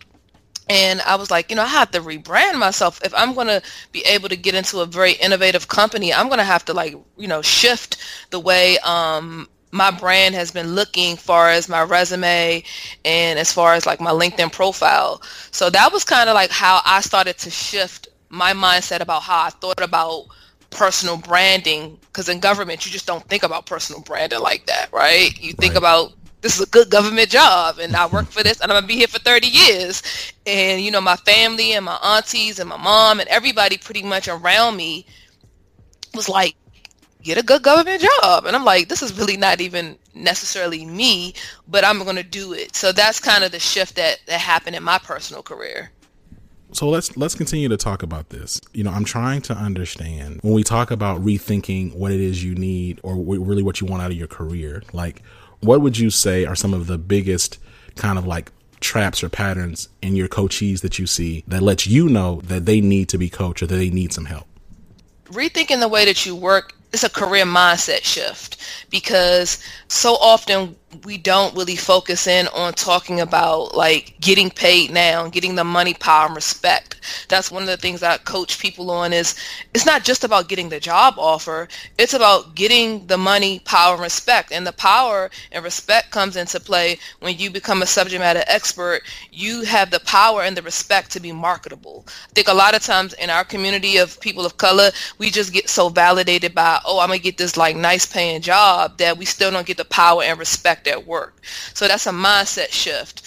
and 0.70 1.02
I 1.02 1.16
was 1.16 1.30
like, 1.30 1.50
you 1.50 1.56
know, 1.58 1.64
I 1.64 1.68
have 1.68 1.92
to 1.92 2.00
rebrand 2.00 2.58
myself. 2.58 3.02
If 3.04 3.14
I'm 3.14 3.34
going 3.34 3.48
to 3.48 3.62
be 3.92 4.02
able 4.04 4.30
to 4.30 4.38
get 4.38 4.56
into 4.56 4.80
a 4.80 4.86
very 4.86 5.14
innovative 5.14 5.68
company, 5.68 6.14
I'm 6.14 6.28
going 6.28 6.38
to 6.38 6.46
have 6.46 6.64
to 6.66 6.74
like, 6.74 6.96
you 7.18 7.28
know, 7.28 7.42
shift 7.42 7.98
the 8.30 8.40
way 8.40 8.78
um, 8.80 9.50
my 9.72 9.90
brand 9.90 10.36
has 10.36 10.52
been 10.52 10.76
looking 10.76 11.16
far 11.16 11.50
as 11.50 11.70
my 11.70 11.82
resume 11.82 12.64
and 13.06 13.40
as 13.40 13.52
far 13.52 13.74
as 13.74 13.86
like 13.86 14.02
my 14.02 14.12
LinkedIn 14.12 14.52
profile. 14.52 15.22
So 15.52 15.70
that 15.70 15.92
was 15.92 16.04
kind 16.04 16.30
of 16.30 16.36
like 16.36 16.52
how 16.52 16.82
I 16.86 17.02
started 17.02 17.38
to 17.40 17.50
shift 17.50 18.10
my 18.30 18.54
mindset 18.54 19.00
about 19.00 19.24
how 19.24 19.46
I 19.46 19.50
thought 19.50 19.82
about 19.82 20.26
personal 20.70 21.18
branding 21.18 21.98
because 22.08 22.30
in 22.30 22.40
government 22.40 22.86
you 22.86 22.92
just 22.92 23.06
don't 23.06 23.24
think 23.28 23.44
about 23.44 23.66
personal 23.66 24.02
branding 24.02 24.40
like 24.40 24.66
that, 24.68 24.92
right? 24.92 25.38
You 25.40 25.54
think 25.54 25.74
right. 25.74 25.80
about 25.80 26.14
this 26.42 26.56
is 26.56 26.66
a 26.66 26.70
good 26.70 26.90
government 26.90 27.30
job 27.30 27.78
and 27.80 27.96
I 27.96 28.08
work 28.08 28.28
for 28.28 28.44
this 28.44 28.60
and 28.62 28.72
I'm 28.72 28.78
gonna 28.78 28.88
be 28.88 28.96
here 28.96 29.08
for 29.08 29.20
30 29.20 29.48
years. 29.48 30.02
And 30.46 30.82
you 30.82 30.92
know, 30.92 31.02
my 31.02 31.18
family 31.18 31.74
and 31.74 31.86
my 31.86 31.98
aunties 32.04 32.60
and 32.60 32.70
my 32.70 32.78
mom 32.78 33.20
and 33.20 33.30
everybody 33.30 33.78
pretty 33.78 34.04
much 34.04 34.28
around 34.28 34.76
me 34.76 35.06
was 36.14 36.28
like, 36.28 36.56
get 37.24 37.38
a 37.38 37.44
good 37.44 37.62
government 37.62 38.02
job. 38.02 38.46
And 38.46 38.56
I'm 38.56 38.66
like, 38.66 38.88
this 38.88 39.02
is 39.02 39.18
really 39.18 39.38
not 39.38 39.62
even 39.62 39.98
necessarily 40.14 40.86
me, 40.86 41.34
but 41.68 41.84
I'm 41.84 42.00
going 42.04 42.16
to 42.16 42.24
do 42.24 42.54
it. 42.54 42.76
So 42.76 42.92
that's 42.92 43.20
kind 43.20 43.44
of 43.44 43.52
the 43.52 43.60
shift 43.60 43.96
that, 43.96 44.20
that 44.28 44.40
happened 44.40 44.76
in 44.76 44.84
my 44.84 44.98
personal 44.98 45.44
career. 45.44 45.92
So 46.74 46.88
let's 46.88 47.18
let's 47.18 47.36
continue 47.36 47.68
to 47.68 47.76
talk 47.76 48.02
about 48.02 48.30
this. 48.30 48.62
You 48.74 48.86
know, 48.86 48.92
I'm 48.92 49.04
trying 49.04 49.42
to 49.44 49.54
understand 49.54 50.40
when 50.42 50.54
we 50.54 50.64
talk 50.64 50.90
about 50.90 51.22
rethinking 51.22 51.96
what 51.96 52.14
it 52.14 52.22
is 52.22 52.44
you 52.44 52.56
need 52.56 53.02
or 53.04 53.18
really 53.18 53.62
what 53.62 53.82
you 53.82 53.88
want 53.88 54.02
out 54.02 54.12
of 54.12 54.18
your 54.18 54.28
career. 54.28 54.82
Like, 54.94 55.22
what 55.60 55.82
would 55.82 55.98
you 55.98 56.10
say 56.10 56.46
are 56.46 56.56
some 56.56 56.74
of 56.74 56.88
the 56.88 56.98
biggest 56.98 57.58
kind 57.96 58.18
of 58.18 58.26
like 58.26 58.54
traps 58.80 59.22
or 59.22 59.28
patterns 59.28 59.90
in 60.02 60.16
your 60.16 60.30
coachees 60.30 60.82
that 60.82 60.98
you 60.98 61.06
see 61.06 61.44
that 61.48 61.62
lets 61.62 61.88
you 61.88 62.08
know 62.08 62.40
that 62.46 62.66
they 62.66 62.80
need 62.80 63.10
to 63.10 63.18
be 63.18 63.30
coached 63.30 63.62
or 63.62 63.68
that 63.68 63.76
they 63.76 63.90
need 63.90 64.14
some 64.14 64.26
help? 64.26 64.48
Rethinking 65.26 65.82
the 65.82 65.90
way 65.90 66.06
that 66.06 66.26
you 66.26 66.38
work 66.38 66.74
it's 66.94 67.04
a 67.04 67.10
career 67.10 67.46
mindset 67.46 68.04
shift 68.04 68.58
because 68.90 69.58
so 69.88 70.14
often 70.16 70.76
we 71.04 71.18
don't 71.18 71.56
really 71.56 71.76
focus 71.76 72.28
in 72.28 72.48
on 72.50 72.74
talking 72.74 73.20
about 73.20 73.76
like 73.76 74.16
getting 74.20 74.50
paid 74.50 74.92
now 74.92 75.24
and 75.24 75.34
getting 75.34 75.56
the 75.56 75.64
money 75.64 75.94
power 75.94 76.28
and 76.28 76.36
respect. 76.36 76.98
That's 77.30 77.52
one 77.52 77.64
of 77.64 77.68
the 77.68 77.78
things 77.78 78.04
i 78.04 78.18
coach 78.18 78.60
people 78.60 78.92
on 78.92 79.14
is 79.14 79.36
it's 79.74 79.86
not 79.86 80.04
just 80.04 80.24
about 80.24 80.48
getting 80.48 80.70
the 80.70 80.80
job 80.80 81.16
offer. 81.18 81.68
It's 81.98 82.14
about 82.14 82.56
getting 82.56 83.08
the 83.08 83.18
money 83.18 83.60
power 83.60 83.94
and 83.94 84.04
respect. 84.04 84.52
And 84.52 84.66
the 84.68 84.74
power 84.74 85.30
and 85.52 85.64
respect 85.64 86.12
comes 86.12 86.36
into 86.36 86.60
play 86.60 87.00
when 87.20 87.38
you 87.38 87.50
become 87.50 87.82
a 87.82 87.88
subject 87.88 88.20
matter 88.20 88.44
expert. 88.48 89.02
You 89.32 89.62
have 89.64 89.92
the 89.92 90.00
power 90.02 90.44
and 90.44 90.56
the 90.56 90.62
respect 90.62 91.12
to 91.12 91.20
be 91.20 91.32
marketable. 91.32 92.06
I 92.08 92.34
think 92.34 92.48
a 92.48 92.54
lot 92.54 92.76
of 92.76 92.84
times 92.84 93.14
in 93.14 93.30
our 93.30 93.44
community 93.44 93.98
of 93.98 94.20
people 94.20 94.46
of 94.46 94.58
color 94.58 94.92
we 95.18 95.30
just 95.30 95.54
get 95.54 95.70
so 95.70 95.90
validated 95.90 96.54
by 96.54 96.80
oh 96.86 97.00
i'm 97.00 97.08
gonna 97.10 97.20
get 97.20 97.38
this 97.38 97.58
like 97.58 97.76
nice 97.76 98.06
paying 98.06 98.42
job 98.42 98.98
that 98.98 99.18
we 99.18 99.26
still 99.26 99.52
don't 99.52 99.66
get 99.66 99.78
the 99.78 99.86
power 99.86 100.24
and 100.24 100.40
respect 100.40 100.81
at 100.88 101.06
work. 101.06 101.42
So 101.74 101.88
that's 101.88 102.08
a 102.08 102.12
mindset 102.12 102.72
shift. 102.72 103.24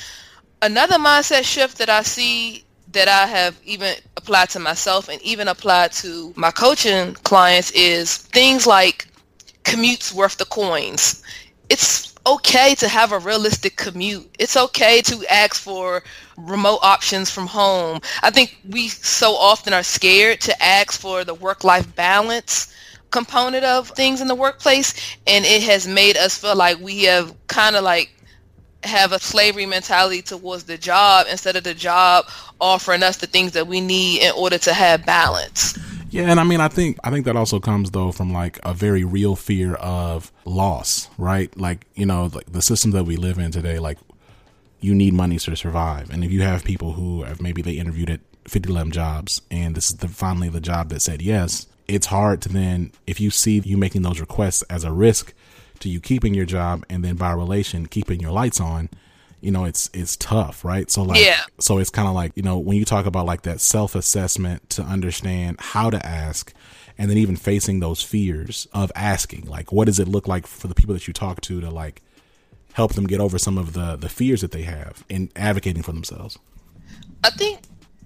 Another 0.62 0.96
mindset 0.96 1.44
shift 1.44 1.78
that 1.78 1.90
I 1.90 2.02
see 2.02 2.64
that 2.92 3.08
I 3.08 3.26
have 3.26 3.60
even 3.64 3.94
applied 4.16 4.50
to 4.50 4.60
myself 4.60 5.08
and 5.08 5.20
even 5.22 5.48
applied 5.48 5.92
to 5.92 6.32
my 6.36 6.50
coaching 6.50 7.14
clients 7.14 7.70
is 7.72 8.16
things 8.16 8.66
like 8.66 9.08
commutes 9.64 10.12
worth 10.12 10.38
the 10.38 10.44
coins. 10.46 11.22
It's 11.68 12.14
okay 12.26 12.74
to 12.76 12.88
have 12.88 13.12
a 13.12 13.18
realistic 13.18 13.76
commute. 13.76 14.34
It's 14.38 14.56
okay 14.56 15.02
to 15.02 15.24
ask 15.30 15.60
for 15.60 16.02
remote 16.36 16.78
options 16.82 17.30
from 17.30 17.46
home. 17.46 18.00
I 18.22 18.30
think 18.30 18.56
we 18.68 18.88
so 18.88 19.34
often 19.34 19.72
are 19.72 19.82
scared 19.82 20.40
to 20.42 20.62
ask 20.62 20.98
for 20.98 21.24
the 21.24 21.34
work-life 21.34 21.94
balance 21.94 22.72
component 23.14 23.64
of 23.64 23.88
things 23.90 24.20
in 24.20 24.26
the 24.26 24.34
workplace 24.34 24.92
and 25.28 25.44
it 25.44 25.62
has 25.62 25.86
made 25.86 26.16
us 26.16 26.36
feel 26.36 26.56
like 26.56 26.80
we 26.80 27.04
have 27.04 27.32
kind 27.46 27.76
of 27.76 27.84
like 27.84 28.10
have 28.82 29.12
a 29.12 29.20
slavery 29.20 29.66
mentality 29.66 30.20
towards 30.20 30.64
the 30.64 30.76
job 30.76 31.24
instead 31.30 31.54
of 31.54 31.62
the 31.62 31.74
job 31.74 32.26
offering 32.60 33.04
us 33.04 33.18
the 33.18 33.26
things 33.28 33.52
that 33.52 33.68
we 33.68 33.80
need 33.80 34.20
in 34.20 34.32
order 34.36 34.58
to 34.58 34.74
have 34.74 35.06
balance. 35.06 35.78
Yeah, 36.10 36.24
and 36.24 36.40
I 36.40 36.44
mean, 36.44 36.60
I 36.60 36.66
think 36.66 36.98
I 37.04 37.10
think 37.10 37.24
that 37.26 37.36
also 37.36 37.60
comes 37.60 37.92
though 37.92 38.10
from 38.10 38.32
like 38.32 38.58
a 38.64 38.74
very 38.74 39.04
real 39.04 39.36
fear 39.36 39.74
of 39.74 40.32
loss, 40.44 41.08
right? 41.16 41.56
Like 41.56 41.86
you 41.94 42.06
know, 42.06 42.30
like 42.32 42.50
the 42.50 42.62
system 42.62 42.90
that 42.92 43.04
we 43.04 43.16
live 43.16 43.38
in 43.38 43.52
today, 43.52 43.78
like 43.78 43.98
you 44.80 44.92
need 44.94 45.14
money 45.14 45.38
to 45.38 45.56
survive, 45.56 46.10
and 46.10 46.24
if 46.24 46.32
you 46.32 46.42
have 46.42 46.64
people 46.64 46.92
who 46.92 47.22
have 47.22 47.40
maybe 47.40 47.62
they 47.62 47.74
interviewed 47.74 48.10
at 48.10 48.20
fifty 48.46 48.70
eleven 48.70 48.92
jobs, 48.92 49.40
and 49.50 49.74
this 49.74 49.90
is 49.90 49.96
the, 49.98 50.08
finally 50.08 50.48
the 50.48 50.60
job 50.60 50.88
that 50.90 51.00
said 51.00 51.20
yes, 51.22 51.66
it's 51.88 52.06
hard 52.06 52.42
to 52.42 52.48
then, 52.48 52.92
if 53.06 53.20
you 53.20 53.30
see 53.30 53.60
you 53.60 53.76
making 53.76 54.02
those 54.02 54.20
requests 54.20 54.62
as 54.62 54.84
a 54.84 54.92
risk 54.92 55.34
to 55.80 55.88
you 55.88 56.00
keeping 56.00 56.34
your 56.34 56.46
job 56.46 56.84
and 56.88 57.04
then 57.04 57.16
by 57.16 57.32
relation 57.32 57.86
keeping 57.86 58.20
your 58.20 58.32
lights 58.32 58.60
on, 58.60 58.88
you 59.40 59.50
know, 59.50 59.64
it's 59.64 59.90
it's 59.92 60.16
tough, 60.16 60.64
right? 60.64 60.90
So 60.90 61.02
like, 61.02 61.22
yeah. 61.22 61.42
so 61.60 61.78
it's 61.78 61.90
kind 61.90 62.08
of 62.08 62.14
like 62.14 62.32
you 62.34 62.42
know 62.42 62.58
when 62.58 62.78
you 62.78 62.84
talk 62.84 63.04
about 63.04 63.26
like 63.26 63.42
that 63.42 63.60
self 63.60 63.94
assessment 63.94 64.70
to 64.70 64.82
understand 64.82 65.56
how 65.60 65.90
to 65.90 66.04
ask, 66.06 66.54
and 66.96 67.10
then 67.10 67.18
even 67.18 67.36
facing 67.36 67.80
those 67.80 68.02
fears 68.02 68.66
of 68.72 68.90
asking, 68.94 69.44
like 69.46 69.70
what 69.70 69.84
does 69.84 69.98
it 69.98 70.08
look 70.08 70.26
like 70.26 70.46
for 70.46 70.68
the 70.68 70.74
people 70.74 70.94
that 70.94 71.06
you 71.06 71.12
talk 71.12 71.42
to 71.42 71.60
to 71.60 71.70
like 71.70 72.02
help 72.74 72.94
them 72.94 73.06
get 73.06 73.20
over 73.20 73.38
some 73.38 73.56
of 73.56 73.72
the 73.72 73.96
the 73.96 74.08
fears 74.08 74.40
that 74.42 74.52
they 74.52 74.62
have 74.62 75.04
in 75.08 75.30
advocating 75.36 75.82
for 75.82 75.92
themselves. 75.92 76.38
I 77.22 77.30
think 77.30 77.60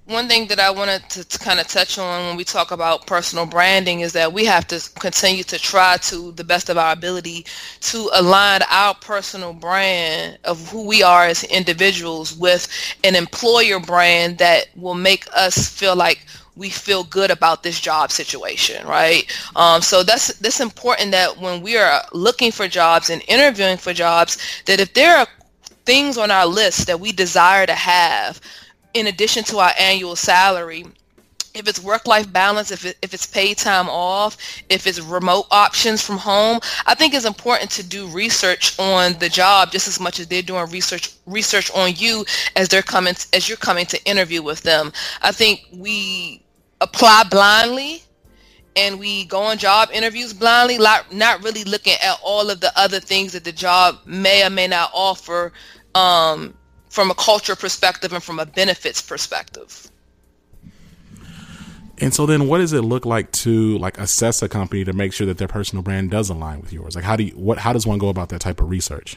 one 0.08 0.26
thing 0.26 0.48
that 0.48 0.58
I 0.58 0.70
wanted 0.70 1.06
to, 1.10 1.24
to, 1.24 1.38
kind 1.38 1.60
of 1.60 1.68
touch 1.68 1.98
on 1.98 2.28
when 2.28 2.36
we 2.36 2.44
talk 2.44 2.70
about 2.70 3.06
personal 3.06 3.44
branding 3.44 4.00
is 4.00 4.14
that 4.14 4.32
we 4.32 4.46
have 4.46 4.66
to 4.68 4.80
continue 4.98 5.42
to 5.44 5.58
try 5.58 5.98
to 5.98 6.32
the 6.32 6.44
best 6.44 6.70
of 6.70 6.78
our 6.78 6.92
ability 6.94 7.44
to 7.82 8.08
align 8.14 8.62
our 8.70 8.94
personal 8.94 9.52
brand 9.52 10.38
of 10.44 10.70
who 10.70 10.86
we 10.86 11.02
are 11.02 11.26
as 11.26 11.44
individuals 11.44 12.34
with 12.34 12.68
an 13.04 13.14
employer 13.16 13.78
brand 13.78 14.38
that 14.38 14.68
will 14.76 14.94
make 14.94 15.26
us 15.36 15.68
feel 15.68 15.94
like 15.94 16.24
we 16.56 16.70
feel 16.70 17.04
good 17.04 17.30
about 17.30 17.62
this 17.62 17.78
job 17.78 18.10
situation, 18.10 18.86
right? 18.86 19.30
Um, 19.56 19.82
so 19.82 20.02
that's 20.02 20.28
that's 20.38 20.58
important 20.60 21.12
that 21.12 21.38
when 21.38 21.60
we 21.60 21.76
are 21.76 22.02
looking 22.14 22.50
for 22.50 22.66
jobs 22.66 23.10
and 23.10 23.22
interviewing 23.28 23.76
for 23.76 23.92
jobs, 23.92 24.38
that 24.64 24.80
if 24.80 24.94
there 24.94 25.18
are 25.18 25.26
things 25.84 26.16
on 26.16 26.30
our 26.30 26.46
list 26.46 26.86
that 26.86 26.98
we 26.98 27.12
desire 27.12 27.66
to 27.66 27.74
have 27.74 28.40
in 28.94 29.06
addition 29.06 29.44
to 29.44 29.58
our 29.58 29.72
annual 29.78 30.16
salary 30.16 30.84
if 31.54 31.66
it's 31.66 31.82
work-life 31.82 32.32
balance, 32.32 32.70
if, 32.70 32.84
it, 32.84 32.96
if 33.02 33.12
it's 33.12 33.26
paid 33.26 33.58
time 33.58 33.88
off, 33.88 34.36
if 34.68 34.86
it's 34.86 35.00
remote 35.00 35.46
options 35.50 36.02
from 36.02 36.18
home, 36.18 36.60
I 36.86 36.94
think 36.94 37.14
it's 37.14 37.24
important 37.24 37.70
to 37.72 37.82
do 37.82 38.06
research 38.08 38.78
on 38.78 39.14
the 39.18 39.28
job 39.28 39.72
just 39.72 39.88
as 39.88 39.98
much 39.98 40.20
as 40.20 40.28
they're 40.28 40.42
doing 40.42 40.70
research 40.70 41.10
research 41.26 41.70
on 41.72 41.94
you 41.96 42.24
as 42.56 42.68
they're 42.68 42.82
coming 42.82 43.14
as 43.32 43.48
you're 43.48 43.58
coming 43.58 43.86
to 43.86 44.02
interview 44.04 44.42
with 44.42 44.62
them. 44.62 44.92
I 45.22 45.32
think 45.32 45.66
we 45.72 46.42
apply 46.80 47.24
blindly 47.30 48.02
and 48.76 49.00
we 49.00 49.24
go 49.24 49.42
on 49.42 49.58
job 49.58 49.88
interviews 49.92 50.32
blindly, 50.32 50.78
not 50.78 51.42
really 51.42 51.64
looking 51.64 51.94
at 51.94 52.18
all 52.22 52.50
of 52.50 52.60
the 52.60 52.72
other 52.78 53.00
things 53.00 53.32
that 53.32 53.42
the 53.44 53.52
job 53.52 53.98
may 54.06 54.46
or 54.46 54.50
may 54.50 54.68
not 54.68 54.90
offer 54.94 55.52
um, 55.94 56.54
from 56.88 57.10
a 57.10 57.14
culture 57.14 57.56
perspective 57.56 58.12
and 58.12 58.22
from 58.22 58.38
a 58.38 58.46
benefits 58.46 59.00
perspective. 59.02 59.90
And 62.00 62.14
so 62.14 62.26
then 62.26 62.46
what 62.46 62.58
does 62.58 62.72
it 62.72 62.82
look 62.82 63.04
like 63.04 63.32
to 63.32 63.76
like 63.78 63.98
assess 63.98 64.40
a 64.42 64.48
company 64.48 64.84
to 64.84 64.92
make 64.92 65.12
sure 65.12 65.26
that 65.26 65.38
their 65.38 65.48
personal 65.48 65.82
brand 65.82 66.10
does 66.10 66.30
align 66.30 66.60
with 66.60 66.72
yours? 66.72 66.94
Like 66.94 67.04
how 67.04 67.16
do 67.16 67.24
you 67.24 67.32
what 67.32 67.58
how 67.58 67.72
does 67.72 67.86
one 67.86 67.98
go 67.98 68.08
about 68.08 68.28
that 68.28 68.40
type 68.40 68.60
of 68.60 68.70
research? 68.70 69.16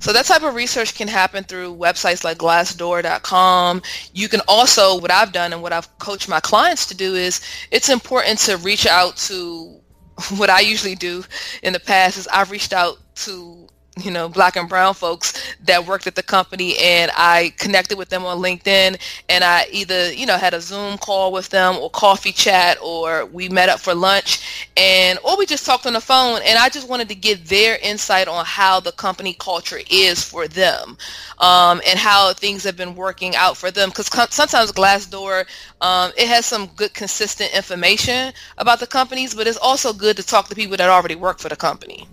So 0.00 0.12
that 0.12 0.26
type 0.26 0.42
of 0.42 0.54
research 0.54 0.94
can 0.94 1.08
happen 1.08 1.44
through 1.44 1.74
websites 1.74 2.22
like 2.22 2.38
glassdoor.com. 2.38 3.82
You 4.12 4.28
can 4.28 4.40
also 4.48 4.98
what 4.98 5.10
I've 5.10 5.32
done 5.32 5.52
and 5.52 5.62
what 5.62 5.72
I've 5.72 5.98
coached 5.98 6.28
my 6.28 6.40
clients 6.40 6.86
to 6.86 6.94
do 6.94 7.14
is 7.14 7.40
it's 7.70 7.88
important 7.88 8.38
to 8.40 8.56
reach 8.58 8.86
out 8.86 9.16
to 9.28 9.80
what 10.36 10.50
I 10.50 10.60
usually 10.60 10.94
do 10.94 11.24
in 11.62 11.72
the 11.72 11.80
past 11.80 12.18
is 12.18 12.28
I've 12.28 12.50
reached 12.50 12.72
out 12.72 12.98
to 13.16 13.65
you 13.98 14.10
know, 14.10 14.28
black 14.28 14.56
and 14.56 14.68
brown 14.68 14.92
folks 14.92 15.54
that 15.64 15.86
worked 15.86 16.06
at 16.06 16.14
the 16.14 16.22
company 16.22 16.76
and 16.78 17.10
I 17.16 17.54
connected 17.56 17.96
with 17.96 18.10
them 18.10 18.26
on 18.26 18.38
LinkedIn 18.38 19.00
and 19.30 19.44
I 19.44 19.66
either, 19.72 20.12
you 20.12 20.26
know, 20.26 20.36
had 20.36 20.52
a 20.52 20.60
Zoom 20.60 20.98
call 20.98 21.32
with 21.32 21.48
them 21.48 21.76
or 21.76 21.88
coffee 21.88 22.32
chat 22.32 22.76
or 22.82 23.24
we 23.24 23.48
met 23.48 23.70
up 23.70 23.80
for 23.80 23.94
lunch 23.94 24.68
and 24.76 25.18
or 25.24 25.38
we 25.38 25.46
just 25.46 25.64
talked 25.64 25.86
on 25.86 25.94
the 25.94 26.00
phone 26.00 26.40
and 26.44 26.58
I 26.58 26.68
just 26.68 26.90
wanted 26.90 27.08
to 27.08 27.14
get 27.14 27.46
their 27.46 27.78
insight 27.82 28.28
on 28.28 28.44
how 28.44 28.80
the 28.80 28.92
company 28.92 29.34
culture 29.38 29.80
is 29.90 30.22
for 30.22 30.46
them 30.46 30.98
um, 31.38 31.80
and 31.86 31.98
how 31.98 32.34
things 32.34 32.64
have 32.64 32.76
been 32.76 32.94
working 32.94 33.34
out 33.34 33.56
for 33.56 33.70
them 33.70 33.88
because 33.88 34.08
sometimes 34.30 34.72
Glassdoor 34.72 35.46
um, 35.80 36.12
it 36.18 36.28
has 36.28 36.44
some 36.44 36.66
good 36.76 36.92
consistent 36.92 37.54
information 37.56 38.34
about 38.58 38.78
the 38.78 38.86
companies 38.86 39.34
but 39.34 39.46
it's 39.46 39.56
also 39.56 39.94
good 39.94 40.18
to 40.18 40.22
talk 40.22 40.48
to 40.48 40.54
people 40.54 40.76
that 40.76 40.90
already 40.90 41.14
work 41.14 41.38
for 41.38 41.48
the 41.48 41.56
company. 41.56 42.06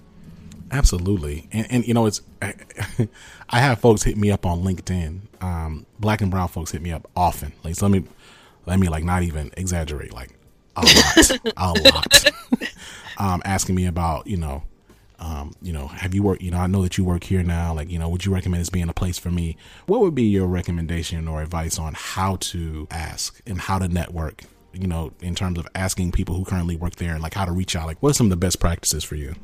Absolutely, 0.74 1.48
and, 1.52 1.68
and 1.70 1.88
you 1.88 1.94
know 1.94 2.08
it's 2.08 2.22
I, 2.42 2.56
I, 3.50 3.60
have 3.60 3.80
folks 3.80 4.02
hit 4.02 4.18
me 4.18 4.32
up 4.32 4.44
on 4.44 4.64
LinkedIn. 4.64 5.20
Um, 5.40 5.86
black 6.00 6.20
and 6.20 6.32
brown 6.32 6.48
folks 6.48 6.72
hit 6.72 6.82
me 6.82 6.92
up 6.92 7.08
often. 7.16 7.54
Like 7.64 7.76
so 7.76 7.86
let 7.86 7.92
me 7.92 8.08
let 8.66 8.80
me 8.80 8.90
like 8.90 9.04
not 9.04 9.22
even 9.22 9.52
exaggerate, 9.56 10.14
like 10.14 10.32
a 10.76 10.82
lot, 10.82 11.32
a 11.58 11.92
lot, 11.94 12.26
um, 13.20 13.44
asking 13.46 13.76
me 13.76 13.86
about 13.86 14.26
you 14.26 14.38
know. 14.38 14.64
Um, 15.20 15.54
you 15.62 15.72
know, 15.72 15.88
have 15.88 16.14
you 16.14 16.22
worked, 16.22 16.42
you 16.42 16.52
know, 16.52 16.58
I 16.58 16.68
know 16.68 16.82
that 16.82 16.98
you 16.98 17.06
work 17.06 17.24
here 17.24 17.44
now. 17.44 17.74
Like, 17.74 17.90
you 17.90 17.98
know, 17.98 18.10
would 18.10 18.26
you 18.26 18.34
recommend 18.34 18.60
this 18.60 18.70
being 18.70 18.90
a 18.90 18.94
place 18.94 19.18
for 19.18 19.32
me? 19.32 19.56
What 19.86 20.02
would 20.02 20.14
be 20.14 20.24
your 20.24 20.48
recommendation 20.48 21.30
or 21.30 21.42
advice 21.42 21.80
on 21.80 21.94
how 21.96 22.36
to 22.38 22.90
ask 22.92 23.40
and 23.46 23.58
how 23.58 23.80
to 23.80 23.88
network, 23.88 24.44
you 24.74 24.86
know, 24.86 25.14
in 25.22 25.34
terms 25.34 25.60
of 25.60 25.68
asking 25.76 26.12
people 26.12 26.36
who 26.36 26.44
currently 26.44 26.76
work 26.76 26.98
there 26.98 27.14
and 27.14 27.24
like 27.24 27.36
how 27.36 27.46
to 27.46 27.54
reach 27.54 27.74
out? 27.74 27.86
Like, 27.86 28.04
what 28.04 28.10
are 28.10 28.14
some 28.14 28.26
of 28.26 28.32
the 28.32 28.36
best 28.36 28.60
practices 28.60 29.06
for 29.06 29.16
you? 29.16 29.36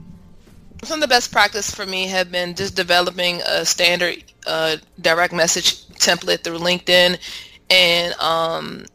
Some 0.84 0.98
of 0.98 1.02
the 1.02 1.14
best 1.14 1.32
practice 1.32 1.70
for 1.74 1.86
me 1.86 2.08
have 2.08 2.32
been 2.32 2.56
just 2.56 2.76
developing 2.76 3.42
a 3.42 3.66
standard 3.66 4.24
uh, 4.48 4.78
direct 5.02 5.34
message 5.34 5.86
template 5.90 6.44
through 6.44 6.58
LinkedIn 6.58 7.18
and 7.70 8.14
um, 8.16 8.86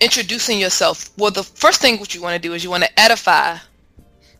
introducing 0.00 0.58
yourself. 0.58 1.10
Well, 1.16 1.30
the 1.30 1.42
first 1.42 1.80
thing 1.80 1.98
what 1.98 2.14
you 2.14 2.22
want 2.22 2.40
to 2.40 2.48
do 2.48 2.54
is 2.54 2.64
you 2.64 2.70
want 2.70 2.84
to 2.84 3.00
edify 3.00 3.58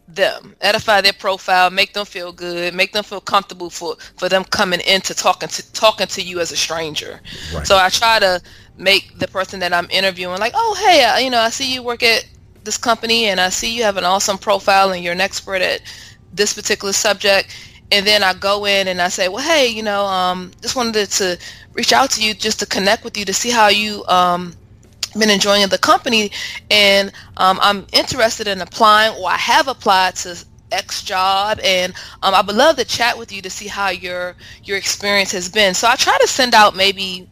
them, 0.09 0.55
edify 0.61 1.00
their 1.00 1.12
profile, 1.12 1.71
make 1.71 1.93
them 1.93 2.07
feel 2.07 2.33
good, 2.33 2.75
make 2.75 2.93
them 2.93 3.05
feel 3.05 3.21
comfortable 3.21 3.71
for 3.71 3.97
for 4.17 4.29
them 4.29 4.45
coming 4.45 4.81
into 4.81 5.15
talking 5.15 5.49
to 5.49 5.73
talking 5.73 6.07
to 6.07 6.23
you 6.23 6.41
as 6.41 6.53
a 6.53 6.57
stranger. 6.57 7.21
Right. 7.53 7.67
So 7.67 7.76
I 7.76 7.88
try 7.88 8.19
to 8.21 8.41
make 8.76 9.19
the 9.19 9.29
person 9.29 9.61
that 9.61 9.73
I'm 9.73 9.88
interviewing 9.91 10.38
like, 10.38 10.53
oh 10.55 10.76
hey, 10.87 11.05
I, 11.05 11.19
you 11.21 11.31
know, 11.31 11.41
I 11.41 11.50
see 11.50 11.73
you 11.73 11.83
work 11.83 12.03
at 12.03 12.26
this 12.62 12.79
company 12.79 13.26
and 13.26 13.41
I 13.41 13.49
see 13.49 13.76
you 13.76 13.83
have 13.83 13.97
an 13.97 14.05
awesome 14.05 14.38
profile 14.38 14.93
and 14.93 15.03
you're 15.03 15.12
an 15.12 15.21
expert 15.21 15.61
at 15.62 15.83
this 16.37 16.55
particular 16.55 16.93
subject. 16.93 17.55
And 17.93 18.07
then 18.07 18.23
I 18.23 18.35
go 18.35 18.66
in 18.66 18.88
and 18.88 19.00
I 19.00 19.09
say, 19.09 19.28
well, 19.28 19.45
hey, 19.45 19.69
you 19.69 19.83
know, 19.83 20.05
um, 20.07 20.50
just 20.61 20.76
wanted 20.76 21.09
to 21.11 21.38
reach 21.73 21.93
out 21.93 22.11
to 22.12 22.25
you 22.25 22.35
just 22.35 22.59
to 22.61 22.66
connect 22.66 23.05
with 23.05 23.16
you 23.16 23.25
to 23.25 23.33
see 23.33 23.50
how 23.50 23.69
you 23.69 24.05
um, 24.07 24.55
been 25.19 25.31
enjoying 25.31 25.66
the 25.69 25.78
company 25.78 26.31
and 26.71 27.12
um, 27.37 27.59
I'm 27.62 27.87
interested 27.93 28.47
in 28.47 28.61
applying 28.61 29.14
or 29.16 29.31
I 29.31 29.37
have 29.37 29.69
applied 29.69 30.16
to 30.16 30.37
X 30.73 31.02
job 31.02 31.61
and 31.62 31.93
um, 32.23 32.35
I 32.35 32.43
would 32.43 32.57
love 32.57 32.76
to 32.76 32.85
chat 32.85 33.16
with 33.16 33.33
you 33.33 33.40
to 33.43 33.50
see 33.50 33.66
how 33.66 33.88
your 33.88 34.35
your 34.64 34.76
experience 34.76 35.33
has 35.33 35.49
been. 35.49 35.75
So 35.75 35.88
I 35.88 35.97
try 35.97 36.16
to 36.21 36.26
send 36.26 36.55
out 36.55 36.76
maybe 36.76 37.28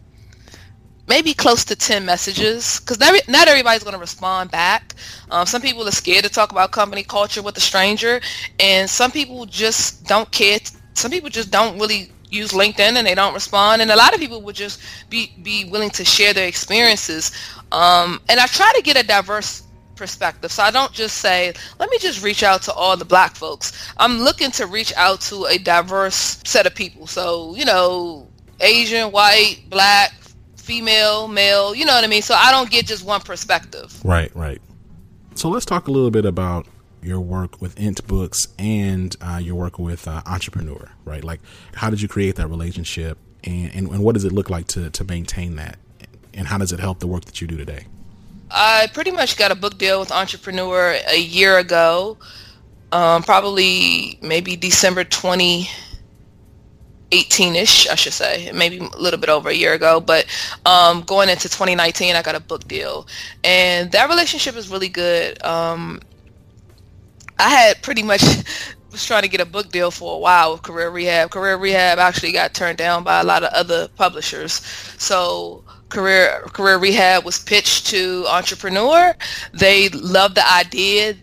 maybe 1.07 1.35
close 1.35 1.65
to 1.67 1.77
10 1.77 2.05
messages 2.05 2.81
because 2.81 2.99
not, 3.29 3.49
everybody's 3.49 3.83
going 3.83 3.95
to 3.95 4.01
respond 4.01 4.51
back. 4.51 4.95
Um, 5.31 5.47
some 5.47 5.61
people 5.61 5.87
are 5.87 5.93
scared 5.93 6.25
to 6.25 6.31
talk 6.31 6.53
about 6.53 6.71
company 6.73 7.03
culture 7.03 7.43
with 7.43 7.57
a 7.57 7.61
stranger 7.61 8.21
and 8.59 8.89
some 8.89 9.11
people 9.11 9.47
just 9.47 10.05
don't 10.05 10.31
care. 10.31 10.59
Some 10.95 11.11
people 11.11 11.31
just 11.31 11.51
don't 11.51 11.79
really 11.79 12.11
use 12.31 12.53
LinkedIn 12.53 12.97
and 12.97 13.07
they 13.07 13.15
don't 13.15 13.35
respond. 13.35 13.83
And 13.83 13.91
a 13.91 13.97
lot 13.97 14.15
of 14.15 14.21
people 14.21 14.41
would 14.43 14.57
just 14.57 14.81
be, 15.11 15.33
be 15.43 15.65
willing 15.67 15.91
to 15.91 16.05
share 16.05 16.33
their 16.33 16.49
experiences. 16.49 17.33
Um, 17.71 18.21
and 18.29 18.41
I 18.41 18.47
try 18.47 18.73
to 18.77 18.83
get 18.83 18.97
a 18.97 19.07
diverse 19.07 19.63
perspective. 19.97 20.51
So 20.51 20.63
I 20.63 20.71
don't 20.71 20.93
just 20.93 21.19
say, 21.19 21.53
let 21.79 21.91
me 21.91 21.99
just 21.99 22.23
reach 22.23 22.43
out 22.43 22.63
to 22.63 22.73
all 22.73 22.97
the 22.97 23.05
black 23.05 23.37
folks. 23.37 23.93
I'm 23.97 24.19
looking 24.19 24.51
to 24.53 24.67
reach 24.67 24.93
out 24.97 25.21
to 25.23 25.45
a 25.47 25.59
diverse 25.59 26.41
set 26.45 26.67
of 26.67 26.75
people. 26.75 27.07
So, 27.07 27.55
you 27.55 27.65
know, 27.65 28.29
Asian, 28.61 29.13
white, 29.13 29.63
black, 29.69 30.13
female, 30.65 31.29
male, 31.29 31.75
you 31.75 31.85
know 31.85 31.93
what 31.93 32.05
I 32.05 32.07
mean? 32.07 32.23
So 32.23 32.35
I 32.35 32.51
don't 32.51 32.71
get 32.71 32.87
just 32.87 33.05
one 33.05 33.21
perspective. 33.21 34.01
Right, 34.03 34.35
right. 34.35 34.61
So 35.35 35.49
let's 35.49 35.67
talk 35.67 35.89
a 35.89 35.91
little 35.91 36.11
bit 36.11 36.25
about 36.25 36.67
your 37.03 37.21
work 37.21 37.61
with 37.61 37.79
Int 37.79 38.07
Books 38.07 38.49
and 38.59 39.15
uh, 39.21 39.37
your 39.37 39.57
work 39.57 39.79
with 39.79 40.09
uh, 40.09 40.23
Entrepreneur, 40.25 40.91
right? 41.05 41.23
Like, 41.23 41.41
how 41.75 41.91
did 41.91 42.01
you 42.01 42.09
create 42.09 42.37
that 42.37 42.49
relationship, 42.49 43.19
and, 43.45 43.71
and, 43.75 43.89
and 43.89 44.03
what 44.03 44.15
does 44.15 44.25
it 44.25 44.33
look 44.33 44.49
like 44.49 44.67
to 44.69 44.89
to 44.91 45.05
maintain 45.05 45.57
that, 45.57 45.77
and 46.33 46.49
how 46.49 46.57
does 46.57 46.73
it 46.73 46.81
help 46.81 47.01
the 47.01 47.07
work 47.07 47.27
that 47.27 47.41
you 47.43 47.47
do 47.47 47.59
today? 47.59 47.87
I 48.51 48.89
pretty 48.95 49.11
much 49.11 49.37
got 49.37 49.51
a 49.51 49.55
book 49.55 49.77
deal 49.77 50.01
with 50.01 50.11
Entrepreneur 50.11 50.97
a 51.09 51.19
year 51.19 51.59
ago, 51.59 52.17
um, 52.91 53.23
probably 53.23 54.19
maybe 54.23 54.57
December 54.57 55.05
twenty 55.05 55.69
18ish, 57.11 57.89
I 57.89 57.95
should 57.95 58.13
say, 58.13 58.51
maybe 58.53 58.79
a 58.79 58.99
little 58.99 59.21
bit 59.21 59.29
over 59.29 59.49
a 59.49 59.55
year 59.55 59.73
ago. 59.75 60.01
But 60.01 60.27
um, 60.67 61.03
going 61.03 61.29
into 61.29 61.49
2019, 61.49 62.17
I 62.17 62.23
got 62.23 62.35
a 62.35 62.41
book 62.41 62.67
deal, 62.67 63.07
and 63.43 63.93
that 63.93 64.09
relationship 64.09 64.57
is 64.57 64.69
really 64.69 64.89
good. 64.89 65.43
Um, 65.45 66.01
I 67.39 67.51
had 67.51 67.83
pretty 67.83 68.03
much 68.03 68.23
was 68.95 69.05
trying 69.05 69.23
to 69.23 69.29
get 69.29 69.41
a 69.41 69.47
book 69.47 69.71
deal 69.71 69.91
for 69.91 70.15
a 70.15 70.19
while 70.19 70.53
with 70.53 70.63
Career 70.63 70.89
Rehab. 70.89 71.31
Career 71.31 71.57
Rehab 71.57 71.99
actually 71.99 72.33
got 72.33 72.55
turned 72.55 72.79
down 72.79 73.03
by 73.03 73.21
a 73.21 73.25
lot 73.25 73.43
of 73.43 73.53
other 73.53 73.89
publishers. 73.89 74.53
So 74.99 75.65
Career 75.89 76.43
Career 76.53 76.79
Rehab 76.79 77.25
was 77.25 77.39
pitched 77.39 77.87
to 77.89 78.25
Entrepreneur. 78.29 79.15
They 79.53 79.89
loved 79.91 80.37
the 80.37 80.53
idea. 80.53 81.17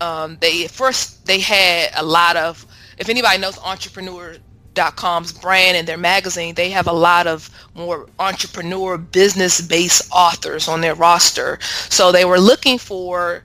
Um, 0.00 0.38
they 0.40 0.66
first 0.68 1.26
they 1.26 1.38
had 1.38 1.90
a 1.96 2.02
lot 2.02 2.36
of. 2.36 2.66
If 2.98 3.08
anybody 3.08 3.38
knows 3.38 3.58
Entrepreneur 3.58 4.36
com's 4.74 5.32
brand 5.32 5.76
and 5.76 5.86
their 5.86 5.98
magazine, 5.98 6.54
they 6.54 6.70
have 6.70 6.86
a 6.86 6.92
lot 6.92 7.26
of 7.26 7.50
more 7.74 8.06
entrepreneur 8.18 8.98
business 8.98 9.60
based 9.60 10.10
authors 10.12 10.68
on 10.68 10.80
their 10.80 10.94
roster. 10.94 11.58
So 11.62 12.12
they 12.12 12.24
were 12.24 12.40
looking 12.40 12.78
for 12.78 13.44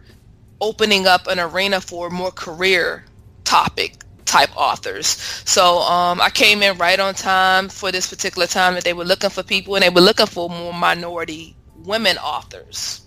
opening 0.61 1.05
up 1.05 1.27
an 1.27 1.39
arena 1.39 1.81
for 1.81 2.09
more 2.09 2.31
career 2.31 3.05
topic 3.43 4.03
type 4.25 4.49
authors. 4.55 5.07
So 5.45 5.79
um, 5.79 6.19
I 6.19 6.29
came 6.29 6.61
in 6.61 6.77
right 6.77 6.99
on 6.99 7.13
time 7.13 7.69
for 7.69 7.91
this 7.91 8.09
particular 8.09 8.47
time 8.47 8.73
that 8.73 8.83
they 8.83 8.93
were 8.93 9.05
looking 9.05 9.29
for 9.29 9.43
people 9.43 9.75
and 9.75 9.83
they 9.83 9.89
were 9.89 10.01
looking 10.01 10.25
for 10.25 10.49
more 10.49 10.73
minority 10.73 11.55
women 11.85 12.17
authors 12.17 13.06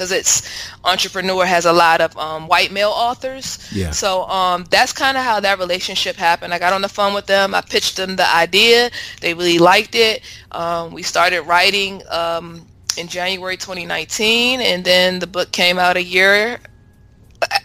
because 0.00 0.12
it's 0.12 0.66
entrepreneur 0.82 1.44
has 1.44 1.66
a 1.66 1.72
lot 1.74 2.00
of 2.00 2.16
um, 2.16 2.48
white 2.48 2.72
male 2.72 2.88
authors. 2.88 3.58
Yeah. 3.70 3.90
So 3.90 4.22
um, 4.30 4.64
that's 4.70 4.94
kind 4.94 5.18
of 5.18 5.22
how 5.22 5.40
that 5.40 5.58
relationship 5.58 6.16
happened. 6.16 6.54
I 6.54 6.58
got 6.58 6.72
on 6.72 6.80
the 6.80 6.88
phone 6.88 7.12
with 7.12 7.26
them. 7.26 7.54
I 7.54 7.60
pitched 7.60 7.98
them 7.98 8.16
the 8.16 8.26
idea. 8.34 8.90
They 9.20 9.34
really 9.34 9.58
liked 9.58 9.94
it. 9.94 10.22
Um, 10.52 10.94
we 10.94 11.02
started 11.02 11.42
writing 11.42 12.00
um, 12.08 12.66
in 12.96 13.08
January 13.08 13.58
2019, 13.58 14.62
and 14.62 14.82
then 14.82 15.18
the 15.18 15.26
book 15.26 15.52
came 15.52 15.78
out 15.78 15.98
a 15.98 16.02
year 16.02 16.60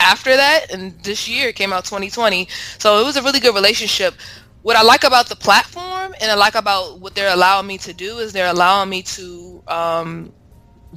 after 0.01 0.35
that, 0.35 0.73
and 0.73 0.91
this 1.03 1.29
year 1.29 1.53
came 1.53 1.71
out 1.71 1.85
2020. 1.85 2.49
So 2.79 2.99
it 2.99 3.05
was 3.05 3.15
a 3.15 3.21
really 3.21 3.39
good 3.39 3.55
relationship. 3.55 4.13
What 4.61 4.75
I 4.75 4.81
like 4.81 5.05
about 5.05 5.29
the 5.29 5.37
platform 5.37 6.13
and 6.19 6.29
I 6.29 6.35
like 6.35 6.55
about 6.55 6.99
what 6.99 7.15
they're 7.15 7.33
allowing 7.33 7.67
me 7.67 7.77
to 7.77 7.93
do 7.93 8.17
is 8.17 8.33
they're 8.33 8.51
allowing 8.51 8.89
me 8.89 9.03
to 9.03 9.63
um, 9.69 10.33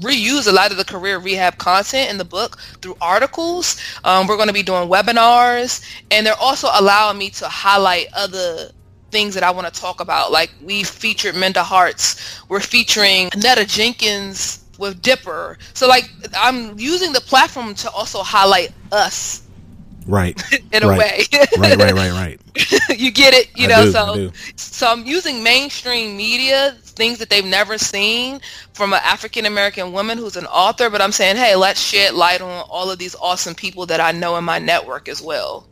reuse 0.01 0.49
a 0.49 0.53
lot 0.53 0.71
of 0.71 0.77
the 0.77 0.85
career 0.85 1.19
rehab 1.19 1.59
content 1.59 2.11
in 2.11 2.19
the 2.19 2.25
book 2.25 2.59
through 2.81 2.97
articles. 3.01 3.81
Um, 4.05 4.27
we're 4.27 4.37
going 4.37 4.49
to 4.49 4.55
be 4.55 4.63
doing 4.63 4.89
webinars, 4.89 5.85
and 6.11 6.27
they're 6.27 6.35
also 6.35 6.69
allowing 6.73 7.19
me 7.19 7.31
to 7.31 7.49
highlight 7.49 8.09
other 8.15 8.71
things 9.11 9.35
that 9.35 9.43
I 9.43 9.51
want 9.51 9.73
to 9.73 9.81
talk 9.81 10.01
about. 10.01 10.31
Like 10.31 10.51
we 10.63 10.83
featured 10.83 11.35
Minda 11.35 11.63
Harts, 11.63 12.43
we're 12.49 12.61
featuring 12.61 13.31
Netta 13.37 13.65
Jenkins 13.65 14.65
with 14.79 15.03
Dipper. 15.03 15.59
So 15.75 15.89
like 15.89 16.11
I'm 16.37 16.79
using 16.79 17.13
the 17.13 17.21
platform 17.21 17.75
to 17.77 17.91
also 17.91 18.23
highlight 18.23 18.73
us 18.93 19.48
right. 20.09 20.43
In 20.73 20.83
a 20.83 20.89
way. 20.89 21.23
Right 21.59 21.77
right 21.79 21.93
right 21.93 22.13
right. 22.13 22.41
You 22.99 23.13
get 23.13 23.35
it 23.35 23.49
you 23.57 23.67
I 23.67 23.69
know 23.69 23.85
do, 23.85 23.93
so 23.93 24.33
so 24.57 24.87
i'm 24.91 25.07
using 25.07 25.43
mainstream 25.43 26.17
media 26.17 26.77
things 26.83 27.19
that 27.19 27.31
they've 27.31 27.45
never 27.45 27.79
seen 27.79 28.41
from 28.73 28.93
an 28.93 29.01
african 29.05 29.47
american 29.47 29.93
woman 29.93 30.19
who's 30.19 30.37
an 30.37 30.47
author 30.47 30.91
but 30.91 31.01
i'm 31.01 31.13
saying 31.13 31.37
hey 31.37 31.55
let's 31.55 31.81
shed 31.81 32.15
light 32.15 32.41
on 32.41 32.65
all 32.69 32.91
of 32.91 32.99
these 32.99 33.15
awesome 33.17 33.55
people 33.55 33.87
that 33.87 34.01
i 34.01 34.11
know 34.11 34.37
in 34.37 34.45
my 34.45 34.59
network 34.59 35.09
as 35.09 35.23
well. 35.23 35.67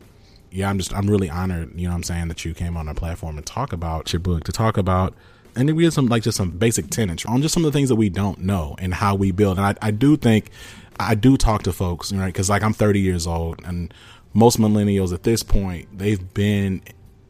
Yeah 0.51 0.69
i'm 0.69 0.77
just 0.77 0.93
i'm 0.93 1.09
really 1.09 1.29
honored 1.29 1.73
you 1.75 1.83
know 1.83 1.89
what 1.89 1.95
i'm 1.95 2.03
saying 2.03 2.29
that 2.29 2.45
you 2.45 2.53
came 2.53 2.77
on 2.77 2.87
our 2.87 2.93
platform 2.93 3.37
and 3.37 3.45
talk 3.45 3.73
about 3.73 4.13
your 4.13 4.21
book 4.21 4.43
to 4.45 4.51
talk 4.51 4.77
about 4.77 5.13
and 5.55 5.67
then 5.67 5.75
we 5.75 5.83
have 5.83 5.93
some 5.93 6.07
like 6.07 6.23
just 6.23 6.37
some 6.37 6.51
basic 6.51 6.89
tenets 6.89 7.25
on 7.25 7.41
just 7.41 7.53
some 7.53 7.65
of 7.65 7.71
the 7.71 7.77
things 7.77 7.89
that 7.89 7.95
we 7.95 8.09
don't 8.09 8.39
know 8.39 8.75
and 8.79 8.93
how 8.93 9.15
we 9.15 9.31
build 9.31 9.57
and 9.57 9.65
i, 9.65 9.75
I 9.81 9.91
do 9.91 10.15
think 10.15 10.51
I 10.99 11.15
do 11.15 11.37
talk 11.37 11.63
to 11.63 11.73
folks, 11.73 12.11
right? 12.11 12.27
Because 12.27 12.49
like 12.49 12.63
I'm 12.63 12.73
30 12.73 12.99
years 12.99 13.27
old, 13.27 13.61
and 13.65 13.93
most 14.37 14.59
millennials 14.59 15.11
at 15.13 15.23
this 15.23 15.41
point, 15.41 15.97
they've 15.97 16.31
been 16.35 16.79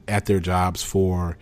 at 0.09 0.25
their 0.25 0.41
jobs 0.41 0.83
for, 0.83 1.37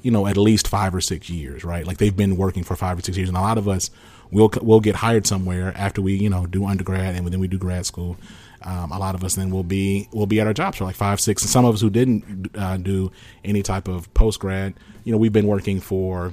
you 0.00 0.10
know, 0.10 0.26
at 0.26 0.38
least 0.38 0.66
five 0.66 0.94
or 0.94 1.02
six 1.02 1.28
years, 1.28 1.62
right? 1.62 1.86
Like 1.86 1.98
they've 1.98 2.16
been 2.16 2.38
working 2.38 2.64
for 2.64 2.74
five 2.74 2.98
or 2.98 3.02
six 3.02 3.18
years. 3.18 3.28
And 3.28 3.36
a 3.36 3.40
lot 3.42 3.58
of 3.58 3.68
us 3.68 3.90
will, 4.30 4.50
will 4.62 4.80
get 4.80 4.96
hired 4.96 5.26
somewhere 5.26 5.74
after 5.76 6.00
we, 6.00 6.14
you 6.14 6.30
know, 6.30 6.46
do 6.46 6.64
undergrad 6.64 7.16
and 7.16 7.28
then 7.28 7.38
we 7.38 7.48
do 7.48 7.58
grad 7.58 7.84
school. 7.84 8.16
Um, 8.62 8.92
a 8.92 8.98
lot 8.98 9.14
of 9.14 9.22
us 9.22 9.34
then 9.34 9.50
will 9.50 9.62
be 9.62 10.08
will 10.10 10.26
be 10.26 10.40
at 10.40 10.46
our 10.46 10.54
jobs 10.54 10.78
for 10.78 10.84
like 10.84 10.96
five, 10.96 11.20
six, 11.20 11.42
and 11.42 11.50
some 11.50 11.66
of 11.66 11.74
us 11.74 11.82
who 11.82 11.90
didn't 11.90 12.50
uh, 12.54 12.78
do 12.78 13.12
any 13.44 13.62
type 13.62 13.88
of 13.88 14.12
post 14.14 14.40
grad, 14.40 14.72
you 15.04 15.12
know, 15.12 15.18
we've 15.18 15.32
been 15.32 15.46
working 15.46 15.80
for 15.80 16.32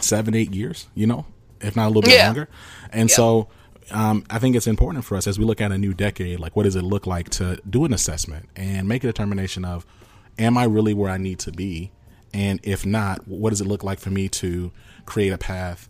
seven, 0.00 0.36
eight 0.36 0.52
years, 0.54 0.86
you 0.94 1.06
know, 1.06 1.26
if 1.60 1.74
not 1.74 1.86
a 1.86 1.88
little 1.88 2.02
bit 2.02 2.14
yeah. 2.14 2.26
longer. 2.26 2.48
And 2.92 3.08
yeah. 3.08 3.16
so 3.16 3.48
um, 3.90 4.24
I 4.30 4.38
think 4.38 4.56
it's 4.56 4.66
important 4.66 5.04
for 5.04 5.16
us 5.16 5.26
as 5.26 5.38
we 5.38 5.44
look 5.44 5.60
at 5.60 5.72
a 5.72 5.78
new 5.78 5.94
decade, 5.94 6.40
like 6.40 6.56
what 6.56 6.64
does 6.64 6.76
it 6.76 6.82
look 6.82 7.06
like 7.06 7.30
to 7.30 7.60
do 7.68 7.84
an 7.84 7.92
assessment 7.92 8.48
and 8.56 8.88
make 8.88 9.04
a 9.04 9.06
determination 9.06 9.64
of, 9.64 9.86
am 10.38 10.58
I 10.58 10.64
really 10.64 10.94
where 10.94 11.10
I 11.10 11.18
need 11.18 11.38
to 11.40 11.52
be? 11.52 11.90
And 12.34 12.60
if 12.62 12.84
not, 12.84 13.26
what 13.26 13.50
does 13.50 13.60
it 13.60 13.66
look 13.66 13.82
like 13.82 13.98
for 13.98 14.10
me 14.10 14.28
to 14.28 14.70
create 15.06 15.30
a 15.30 15.38
path 15.38 15.88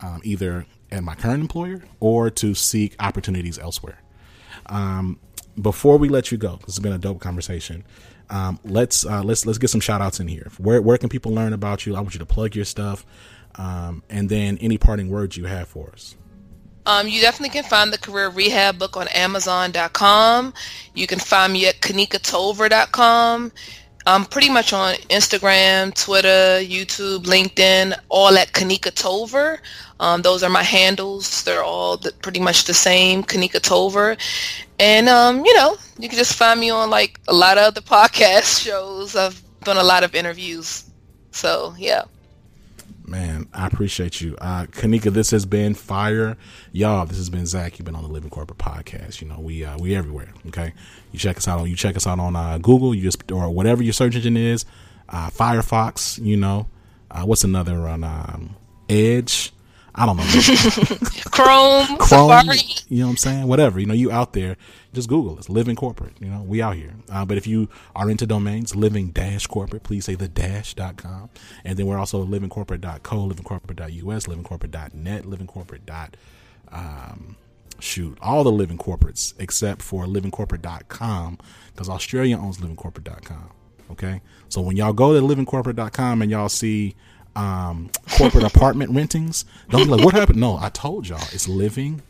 um, 0.00 0.20
either 0.24 0.66
at 0.90 1.02
my 1.02 1.14
current 1.14 1.40
employer 1.40 1.82
or 1.98 2.30
to 2.30 2.54
seek 2.54 2.94
opportunities 3.00 3.58
elsewhere? 3.58 4.00
Um, 4.66 5.18
before 5.60 5.98
we 5.98 6.08
let 6.08 6.30
you 6.30 6.38
go, 6.38 6.56
this 6.64 6.76
has 6.76 6.78
been 6.78 6.92
a 6.92 6.98
dope 6.98 7.20
conversation. 7.20 7.84
Um, 8.30 8.60
let's 8.64 9.04
uh, 9.04 9.22
let's 9.24 9.44
let's 9.44 9.58
get 9.58 9.70
some 9.70 9.80
shout 9.80 10.00
outs 10.00 10.20
in 10.20 10.28
here. 10.28 10.50
Where 10.58 10.80
where 10.80 10.96
can 10.96 11.08
people 11.08 11.32
learn 11.32 11.52
about 11.52 11.84
you? 11.84 11.96
I 11.96 12.00
want 12.00 12.14
you 12.14 12.20
to 12.20 12.26
plug 12.26 12.54
your 12.54 12.64
stuff, 12.64 13.04
um, 13.56 14.04
and 14.08 14.28
then 14.28 14.56
any 14.58 14.78
parting 14.78 15.08
words 15.08 15.36
you 15.36 15.46
have 15.46 15.66
for 15.66 15.90
us. 15.90 16.14
Um, 16.86 17.06
you 17.08 17.20
definitely 17.20 17.50
can 17.50 17.64
find 17.64 17.92
the 17.92 17.98
Career 17.98 18.30
Rehab 18.30 18.78
book 18.78 18.96
on 18.96 19.08
Amazon.com. 19.08 20.54
You 20.94 21.06
can 21.06 21.18
find 21.18 21.52
me 21.52 21.66
at 21.66 21.80
KanikaTolver.com. 21.80 23.52
I'm 24.06 24.24
pretty 24.24 24.48
much 24.48 24.72
on 24.72 24.94
Instagram, 25.10 25.94
Twitter, 25.94 26.58
YouTube, 26.62 27.24
LinkedIn, 27.24 27.98
all 28.08 28.36
at 28.38 28.52
Kanika 28.52 28.90
Tolver. 28.90 29.60
Um, 30.00 30.22
those 30.22 30.42
are 30.42 30.48
my 30.48 30.62
handles. 30.62 31.44
They're 31.44 31.62
all 31.62 31.98
the, 31.98 32.12
pretty 32.22 32.40
much 32.40 32.64
the 32.64 32.72
same, 32.72 33.22
Kanika 33.22 33.60
Tolver. 33.60 34.16
And, 34.78 35.08
um, 35.08 35.44
you 35.44 35.54
know, 35.54 35.76
you 35.98 36.08
can 36.08 36.16
just 36.16 36.34
find 36.34 36.58
me 36.58 36.70
on 36.70 36.88
like 36.88 37.20
a 37.28 37.34
lot 37.34 37.58
of 37.58 37.64
other 37.64 37.80
podcast 37.82 38.64
shows. 38.64 39.14
I've 39.14 39.42
done 39.64 39.76
a 39.76 39.84
lot 39.84 40.02
of 40.02 40.14
interviews. 40.14 40.84
So, 41.32 41.74
yeah. 41.78 42.04
I 43.52 43.66
appreciate 43.66 44.20
you. 44.20 44.36
Uh, 44.40 44.66
Kanika, 44.66 45.12
this 45.12 45.30
has 45.32 45.44
been 45.44 45.74
fire. 45.74 46.36
Y'all, 46.72 47.04
this 47.04 47.16
has 47.16 47.30
been 47.30 47.46
Zach. 47.46 47.78
You've 47.78 47.86
been 47.86 47.96
on 47.96 48.02
the 48.02 48.08
Living 48.08 48.30
Corporate 48.30 48.58
Podcast. 48.58 49.20
You 49.20 49.28
know, 49.28 49.40
we 49.40 49.64
uh, 49.64 49.76
we 49.78 49.96
everywhere. 49.96 50.32
Okay. 50.48 50.72
You 51.12 51.18
check 51.18 51.36
us 51.36 51.48
out 51.48 51.58
on 51.58 51.68
you 51.68 51.76
check 51.76 51.96
us 51.96 52.06
out 52.06 52.20
on 52.20 52.36
uh, 52.36 52.58
Google, 52.58 52.94
you 52.94 53.02
just 53.02 53.30
or 53.32 53.50
whatever 53.50 53.82
your 53.82 53.92
search 53.92 54.14
engine 54.14 54.36
is, 54.36 54.64
uh, 55.08 55.30
Firefox, 55.30 56.22
you 56.24 56.36
know. 56.36 56.68
Uh, 57.10 57.24
what's 57.24 57.42
another 57.42 57.88
on 57.88 58.04
um, 58.04 58.56
Edge? 58.88 59.52
I 59.94 60.06
don't 60.06 60.16
know. 60.16 60.22
Chrome, 61.30 61.98
Chrome, 61.98 62.30
Safari. 62.30 62.58
you 62.88 63.00
know 63.00 63.06
what 63.06 63.10
I'm 63.10 63.16
saying? 63.16 63.46
Whatever, 63.48 63.80
you 63.80 63.86
know, 63.86 63.94
you 63.94 64.12
out 64.12 64.32
there, 64.32 64.56
just 64.92 65.08
Google 65.08 65.38
it. 65.38 65.48
Living 65.48 65.76
Corporate, 65.76 66.14
you 66.20 66.28
know, 66.28 66.42
we 66.42 66.60
out 66.60 66.76
here. 66.76 66.94
Uh, 67.10 67.24
but 67.24 67.36
if 67.36 67.46
you 67.46 67.68
are 67.94 68.10
into 68.10 68.26
domains, 68.26 68.74
living 68.74 69.10
dash 69.10 69.46
corporate, 69.46 69.82
please 69.82 70.04
say 70.04 70.14
the 70.14 70.28
dash.com. 70.28 71.30
And 71.64 71.78
then 71.78 71.86
we're 71.86 71.98
also 71.98 72.24
livingcorporate.co, 72.24 73.16
livingcorporate.us, 73.28 74.26
livingcorporate.net, 74.26 75.24
livingcorporate. 75.24 75.86
dot, 75.86 76.16
Um, 76.72 77.36
shoot, 77.78 78.18
all 78.20 78.44
the 78.44 78.52
living 78.52 78.78
corporates 78.78 79.34
except 79.38 79.82
for 79.82 80.06
living 80.06 80.30
livingcorporate.com 80.30 81.38
because 81.72 81.88
Australia 81.88 82.36
owns 82.38 82.60
living 82.60 82.76
livingcorporate.com. 82.76 83.50
Okay. 83.92 84.20
So 84.48 84.60
when 84.60 84.76
y'all 84.76 84.92
go 84.92 85.12
to 85.12 85.20
living 85.24 85.46
livingcorporate.com 85.46 86.22
and 86.22 86.30
y'all 86.30 86.48
see 86.48 86.94
um, 87.36 87.90
corporate 88.18 88.44
apartment 88.44 88.92
rentings. 88.92 89.44
Don't 89.68 89.84
be 89.84 89.90
like, 89.90 90.04
what 90.04 90.14
happened? 90.14 90.40
No, 90.40 90.56
I 90.56 90.68
told 90.68 91.08
y'all 91.08 91.20
it's 91.32 91.48
living 91.48 92.02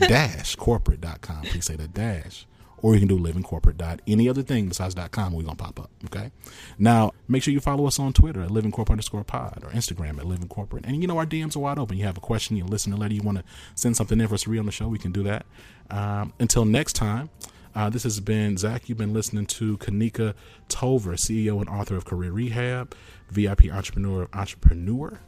dash 0.00 0.56
corporate.com. 0.56 1.42
Please 1.42 1.64
say 1.64 1.76
the 1.76 1.88
dash. 1.88 2.46
Or 2.82 2.94
you 2.94 2.98
can 2.98 3.08
do 3.08 3.16
living 3.16 3.44
corporate 3.44 3.78
dot 3.78 4.00
any 4.08 4.28
other 4.28 4.42
thing 4.42 4.66
besides 4.66 4.94
dot 4.94 5.12
com. 5.12 5.32
We're 5.32 5.44
gonna 5.44 5.54
pop 5.54 5.78
up. 5.78 5.90
Okay. 6.06 6.32
Now 6.78 7.12
make 7.28 7.44
sure 7.44 7.54
you 7.54 7.60
follow 7.60 7.86
us 7.86 8.00
on 8.00 8.12
Twitter 8.12 8.42
at 8.42 8.50
living 8.50 8.72
corporate 8.72 8.94
underscore 8.94 9.22
pod 9.22 9.62
or 9.62 9.70
Instagram 9.70 10.18
at 10.18 10.26
living 10.26 10.48
corporate. 10.48 10.84
And 10.84 11.00
you 11.00 11.06
know 11.06 11.16
our 11.16 11.24
DMs 11.24 11.54
are 11.54 11.60
wide 11.60 11.78
open. 11.78 11.96
You 11.96 12.04
have 12.06 12.16
a 12.16 12.20
question, 12.20 12.56
you 12.56 12.64
listen 12.64 12.90
to 12.90 12.98
letter, 12.98 13.14
you 13.14 13.22
want 13.22 13.38
to 13.38 13.44
send 13.76 13.96
something 13.96 14.20
in 14.20 14.26
for 14.26 14.34
us 14.34 14.42
to 14.42 14.50
read 14.50 14.58
on 14.58 14.66
the 14.66 14.72
show, 14.72 14.88
we 14.88 14.98
can 14.98 15.12
do 15.12 15.22
that. 15.22 15.46
Um, 15.90 16.32
until 16.40 16.64
next 16.64 16.94
time. 16.94 17.30
Uh, 17.74 17.88
this 17.88 18.02
has 18.02 18.20
been 18.20 18.58
Zach. 18.58 18.86
You've 18.90 18.98
been 18.98 19.14
listening 19.14 19.46
to 19.46 19.78
Kanika 19.78 20.34
Tolver, 20.68 21.14
CEO 21.14 21.58
and 21.58 21.70
author 21.70 21.96
of 21.96 22.04
Career 22.04 22.30
Rehab, 22.30 22.94
VIP 23.32 23.72
entrepreneur, 23.72 24.28
entrepreneur, 24.32 25.20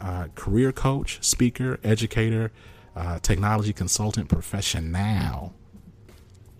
uh, 0.00 0.28
career 0.34 0.72
coach, 0.72 1.18
speaker, 1.22 1.78
educator, 1.84 2.52
uh, 2.96 3.18
technology 3.20 3.72
consultant, 3.72 4.28
professional. 4.28 5.54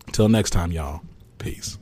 Until 0.06 0.28
next 0.28 0.50
time, 0.50 0.72
y'all. 0.72 1.00
Peace. 1.38 1.78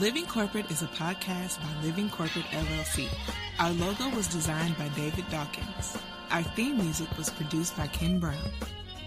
Living 0.00 0.26
Corporate 0.26 0.70
is 0.70 0.82
a 0.82 0.86
podcast 0.86 1.60
by 1.60 1.82
Living 1.82 2.08
Corporate 2.08 2.44
LLC. 2.46 3.08
Our 3.58 3.72
logo 3.72 4.08
was 4.14 4.28
designed 4.28 4.78
by 4.78 4.86
David 4.90 5.24
Dawkins. 5.28 5.98
Our 6.30 6.44
theme 6.44 6.76
music 6.78 7.08
was 7.18 7.30
produced 7.30 7.76
by 7.76 7.88
Ken 7.88 8.20
Brown. 8.20 8.38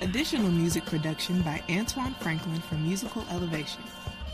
Additional 0.02 0.50
music 0.52 0.86
production 0.86 1.42
by 1.44 1.64
Antoine 1.70 2.14
Franklin 2.16 2.60
for 2.60 2.76
Musical 2.76 3.24
Elevation. 3.32 3.82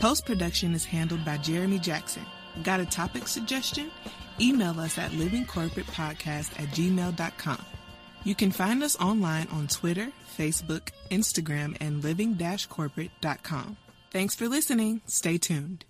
Post 0.00 0.26
production 0.26 0.74
is 0.74 0.84
handled 0.84 1.24
by 1.24 1.38
Jeremy 1.38 1.78
Jackson. 1.78 2.24
Got 2.62 2.80
a 2.80 2.86
topic 2.86 3.26
suggestion? 3.26 3.90
Email 4.40 4.78
us 4.78 4.96
at 4.96 5.10
livingcorporatepodcast 5.12 6.60
at 6.60 6.68
gmail.com. 6.68 7.64
You 8.24 8.34
can 8.34 8.52
find 8.52 8.82
us 8.82 8.96
online 9.00 9.48
on 9.50 9.66
Twitter, 9.66 10.12
Facebook, 10.36 10.90
Instagram, 11.10 11.76
and 11.80 12.02
living-corporate.com. 12.04 13.76
Thanks 14.10 14.34
for 14.34 14.48
listening. 14.48 15.00
Stay 15.06 15.38
tuned. 15.38 15.84